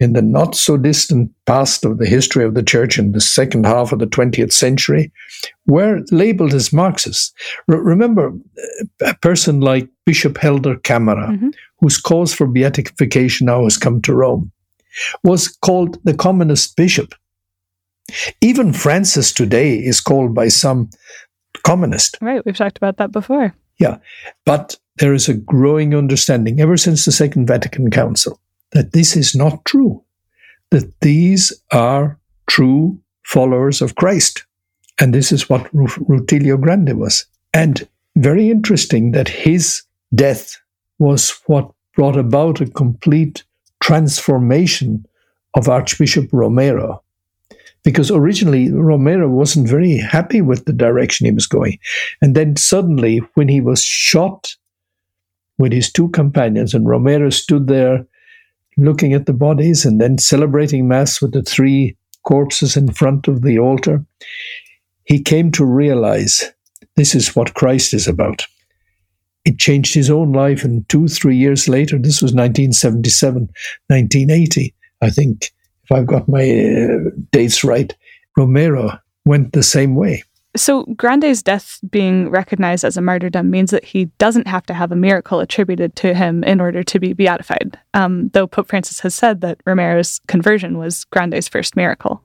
in 0.01 0.13
the 0.13 0.23
not 0.23 0.55
so 0.55 0.77
distant 0.77 1.31
past 1.45 1.85
of 1.85 1.99
the 1.99 2.07
history 2.07 2.45
of 2.45 2.55
the 2.55 2.63
church 2.63 2.99
in 2.99 3.13
the 3.13 3.21
second 3.21 3.67
half 3.67 3.91
of 3.91 3.99
the 3.99 4.07
20th 4.07 4.53
century 4.53 5.11
were 5.67 6.03
labeled 6.13 6.55
as 6.55 6.73
Marxists. 6.73 7.33
R- 7.69 7.83
remember, 7.83 8.33
a 9.05 9.15
person 9.17 9.61
like 9.61 9.89
Bishop 10.07 10.39
Helder 10.39 10.77
Camara, 10.77 11.29
mm-hmm. 11.29 11.49
whose 11.81 11.99
cause 11.99 12.33
for 12.33 12.47
beatification 12.47 13.47
now 13.47 13.65
has 13.65 13.77
come 13.77 14.01
to 14.03 14.15
Rome, 14.15 14.53
was 15.25 15.49
called 15.49 15.99
the 16.05 16.15
communist 16.15 16.77
bishop. 16.77 17.15
Even 18.41 18.73
Francis 18.73 19.33
today 19.33 19.75
is 19.75 20.01
called 20.01 20.35
by 20.35 20.49
some 20.49 20.89
communist. 21.63 22.19
Right, 22.21 22.45
we've 22.45 22.57
talked 22.57 22.77
about 22.79 22.97
that 22.99 23.13
before. 23.13 23.55
Yeah, 23.79 23.99
but 24.45 24.77
there 24.97 25.15
is 25.15 25.29
a 25.29 25.35
growing 25.35 25.95
understanding 25.95 26.61
ever 26.61 26.77
since 26.77 27.05
the 27.05 27.13
Second 27.13 27.47
Vatican 27.47 27.91
Council 27.91 28.41
that 28.73 28.93
this 28.93 29.17
is 29.17 29.35
not 29.35 29.65
true, 29.65 30.03
that 30.71 31.01
these 31.01 31.53
are 31.73 32.19
true 32.49 32.99
followers 33.25 33.81
of 33.81 33.95
Christ. 33.95 34.45
And 35.01 35.15
this 35.15 35.31
is 35.31 35.49
what 35.49 35.73
Rutilio 35.73 36.61
Grande 36.61 36.99
was. 36.99 37.25
And 37.55 37.87
very 38.17 38.51
interesting 38.51 39.13
that 39.13 39.29
his 39.29 39.83
death 40.15 40.57
was 40.99 41.39
what 41.47 41.71
brought 41.95 42.17
about 42.17 42.61
a 42.61 42.67
complete 42.67 43.45
transformation 43.81 45.07
of 45.55 45.69
Archbishop 45.69 46.29
Romero. 46.33 47.03
Because 47.85 48.11
originally 48.11 48.71
Romero 48.71 49.29
wasn't 49.29 49.69
very 49.69 49.97
happy 49.97 50.41
with 50.41 50.65
the 50.65 50.73
direction 50.73 51.27
he 51.27 51.33
was 51.33 51.47
going. 51.47 51.79
And 52.21 52.35
then 52.35 52.57
suddenly, 52.57 53.19
when 53.35 53.49
he 53.49 53.61
was 53.61 53.83
shot 53.83 54.55
with 55.59 55.73
his 55.73 55.91
two 55.91 56.09
companions, 56.11 56.75
and 56.75 56.89
Romero 56.89 57.31
stood 57.31 57.67
there 57.67 58.07
looking 58.77 59.13
at 59.13 59.27
the 59.27 59.33
bodies 59.33 59.85
and 59.85 60.01
then 60.01 60.19
celebrating 60.19 60.87
Mass 60.87 61.21
with 61.21 61.33
the 61.33 61.43
three 61.43 61.97
corpses 62.25 62.77
in 62.77 62.93
front 62.93 63.27
of 63.27 63.43
the 63.43 63.59
altar, 63.59 64.05
he 65.05 65.21
came 65.23 65.51
to 65.53 65.65
realize 65.65 66.53
this 66.97 67.15
is 67.15 67.35
what 67.35 67.55
Christ 67.55 67.95
is 67.95 68.07
about. 68.07 68.45
It 69.45 69.59
changed 69.59 69.95
his 69.95 70.11
own 70.11 70.33
life, 70.33 70.63
and 70.65 70.87
two, 70.89 71.09
three 71.09 71.37
years 71.37 71.69
later, 71.69 71.97
this 71.97 72.21
was 72.21 72.35
1977, 72.35 73.49
1980, 73.87 74.75
I 75.01 75.11
think, 75.11 75.53
if 75.89 75.97
I've 75.97 76.07
got 76.07 76.29
my 76.29 76.43
uh, 76.43 77.11
dates 77.33 77.65
right, 77.65 77.95
Romero 78.37 78.99
went 79.25 79.53
the 79.53 79.63
same 79.63 79.95
way. 79.95 80.23
So, 80.57 80.85
Grande's 80.97 81.43
death 81.43 81.79
being 81.89 82.31
recognized 82.31 82.85
as 82.85 82.97
a 82.97 83.03
martyrdom 83.03 83.51
means 83.51 83.71
that 83.71 83.85
he 83.85 84.07
doesn't 84.19 84.47
have 84.47 84.67
to 84.67 84.75
have 84.75 84.91
a 84.91 84.97
miracle 84.97 85.41
attributed 85.41 85.95
to 85.97 86.15
him 86.15 86.43
in 86.43 86.61
order 86.61 86.83
to 86.83 86.99
be 86.99 87.13
beatified, 87.13 87.79
um, 87.95 88.31
though 88.31 88.47
Pope 88.47 88.69
Francis 88.69 89.01
has 89.01 89.15
said 89.15 89.41
that 89.43 89.61
Romero's 89.67 90.21
conversion 90.27 90.79
was 90.79 91.05
Grande's 91.07 91.49
first 91.49 91.77
miracle. 91.77 92.23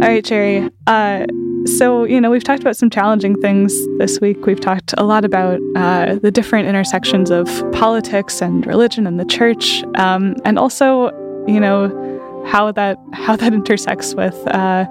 All 0.00 0.08
right, 0.08 0.24
Jerry. 0.24 0.68
Uh, 0.86 1.26
so, 1.66 2.04
you 2.04 2.20
know, 2.20 2.30
we've 2.30 2.44
talked 2.44 2.62
about 2.62 2.76
some 2.76 2.90
challenging 2.90 3.40
things 3.40 3.72
this 3.98 4.20
week. 4.20 4.44
We've 4.44 4.60
talked 4.60 4.94
a 4.96 5.04
lot 5.04 5.24
about 5.24 5.60
uh, 5.76 6.16
the 6.16 6.30
different 6.30 6.68
intersections 6.68 7.30
of 7.30 7.46
politics 7.72 8.42
and 8.42 8.66
religion 8.66 9.06
and 9.06 9.18
the 9.18 9.24
church, 9.24 9.82
um, 9.96 10.36
and 10.44 10.58
also, 10.58 11.10
you 11.46 11.60
know, 11.60 12.07
how 12.48 12.72
that 12.72 12.98
how 13.12 13.36
that 13.36 13.52
intersects 13.60 14.14
with 14.14 14.36
uh, 14.48 14.86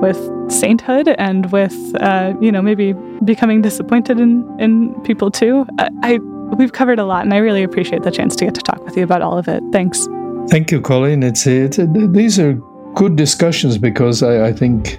with 0.00 0.18
sainthood 0.50 1.08
and 1.08 1.50
with 1.52 1.76
uh, 2.00 2.34
you 2.40 2.52
know 2.52 2.62
maybe 2.62 2.94
becoming 3.24 3.62
disappointed 3.62 4.20
in 4.20 4.44
in 4.60 4.94
people 5.02 5.30
too. 5.30 5.66
I, 5.78 5.88
I 6.02 6.18
we've 6.56 6.72
covered 6.72 6.98
a 6.98 7.04
lot, 7.04 7.24
and 7.24 7.32
I 7.34 7.38
really 7.38 7.62
appreciate 7.62 8.02
the 8.02 8.10
chance 8.10 8.36
to 8.36 8.44
get 8.44 8.54
to 8.54 8.60
talk 8.60 8.84
with 8.84 8.96
you 8.96 9.04
about 9.04 9.22
all 9.22 9.38
of 9.38 9.48
it. 9.48 9.62
Thanks. 9.72 10.06
Thank 10.48 10.72
you, 10.72 10.80
Colleen. 10.80 11.22
It's, 11.22 11.46
it's 11.46 11.78
these 11.78 12.38
are 12.38 12.54
good 12.94 13.16
discussions 13.16 13.78
because 13.78 14.22
I, 14.22 14.48
I 14.48 14.52
think 14.52 14.98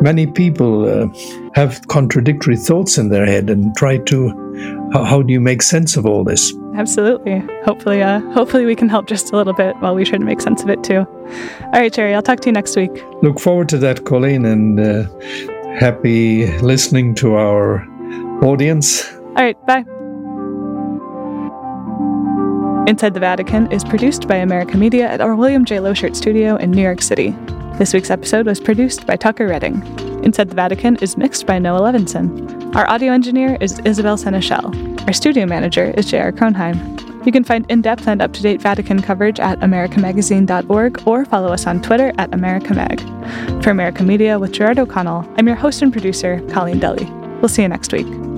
many 0.00 0.26
people 0.26 0.88
uh, 0.88 1.08
have 1.54 1.86
contradictory 1.88 2.56
thoughts 2.56 2.98
in 2.98 3.08
their 3.08 3.26
head 3.26 3.50
and 3.50 3.74
try 3.76 3.98
to 3.98 4.30
how, 4.92 5.04
how, 5.04 5.22
do 5.22 5.32
you 5.32 5.40
make 5.40 5.62
sense 5.62 5.96
of 5.96 6.04
all 6.04 6.24
this? 6.24 6.52
Absolutely. 6.74 7.42
Hopefully, 7.64 8.02
uh, 8.02 8.20
hopefully 8.32 8.66
we 8.66 8.76
can 8.76 8.88
help 8.88 9.06
just 9.06 9.32
a 9.32 9.36
little 9.36 9.54
bit 9.54 9.74
while 9.76 9.94
we 9.94 10.04
try 10.04 10.18
to 10.18 10.24
make 10.24 10.40
sense 10.40 10.62
of 10.62 10.68
it 10.68 10.84
too. 10.84 10.98
All 10.98 11.80
right, 11.80 11.92
Jerry. 11.92 12.14
I'll 12.14 12.22
talk 12.22 12.40
to 12.40 12.48
you 12.48 12.52
next 12.52 12.76
week. 12.76 12.90
Look 13.22 13.40
forward 13.40 13.68
to 13.70 13.78
that, 13.78 14.04
Colleen, 14.04 14.44
and 14.44 14.78
uh, 14.78 15.04
happy 15.78 16.46
listening 16.60 17.14
to 17.16 17.34
our 17.34 17.86
audience. 18.44 19.10
All 19.12 19.44
right. 19.44 19.66
Bye. 19.66 19.84
Inside 22.86 23.14
the 23.14 23.20
Vatican 23.20 23.70
is 23.70 23.84
produced 23.84 24.26
by 24.26 24.36
America 24.36 24.76
Media 24.76 25.08
at 25.08 25.20
our 25.20 25.36
William 25.36 25.64
J. 25.64 25.76
Loschert 25.76 26.16
studio 26.16 26.56
in 26.56 26.72
New 26.72 26.82
York 26.82 27.00
City. 27.00 27.34
This 27.82 27.94
week's 27.94 28.10
episode 28.10 28.46
was 28.46 28.60
produced 28.60 29.08
by 29.08 29.16
Tucker 29.16 29.48
Redding. 29.48 29.82
Inside 30.22 30.48
the 30.48 30.54
Vatican 30.54 30.94
is 30.98 31.16
mixed 31.16 31.46
by 31.46 31.58
Noah 31.58 31.80
Levinson. 31.80 32.76
Our 32.76 32.88
audio 32.88 33.12
engineer 33.12 33.58
is 33.60 33.80
Isabel 33.80 34.16
Seneschal. 34.16 34.72
Our 35.08 35.12
studio 35.12 35.46
manager 35.46 35.92
is 35.96 36.06
J.R. 36.06 36.30
Kronheim. 36.30 37.26
You 37.26 37.32
can 37.32 37.42
find 37.42 37.68
in 37.68 37.82
depth 37.82 38.06
and 38.06 38.22
up 38.22 38.32
to 38.34 38.40
date 38.40 38.62
Vatican 38.62 39.02
coverage 39.02 39.40
at 39.40 39.58
americamagazine.org 39.58 41.08
or 41.08 41.24
follow 41.24 41.48
us 41.48 41.66
on 41.66 41.82
Twitter 41.82 42.12
at 42.18 42.30
AmericaMag. 42.30 43.64
For 43.64 43.70
America 43.70 44.04
Media 44.04 44.38
with 44.38 44.52
Gerard 44.52 44.78
O'Connell, 44.78 45.28
I'm 45.36 45.48
your 45.48 45.56
host 45.56 45.82
and 45.82 45.90
producer, 45.90 46.40
Colleen 46.50 46.78
Dulle. 46.78 47.04
We'll 47.40 47.48
see 47.48 47.62
you 47.62 47.68
next 47.68 47.92
week. 47.92 48.31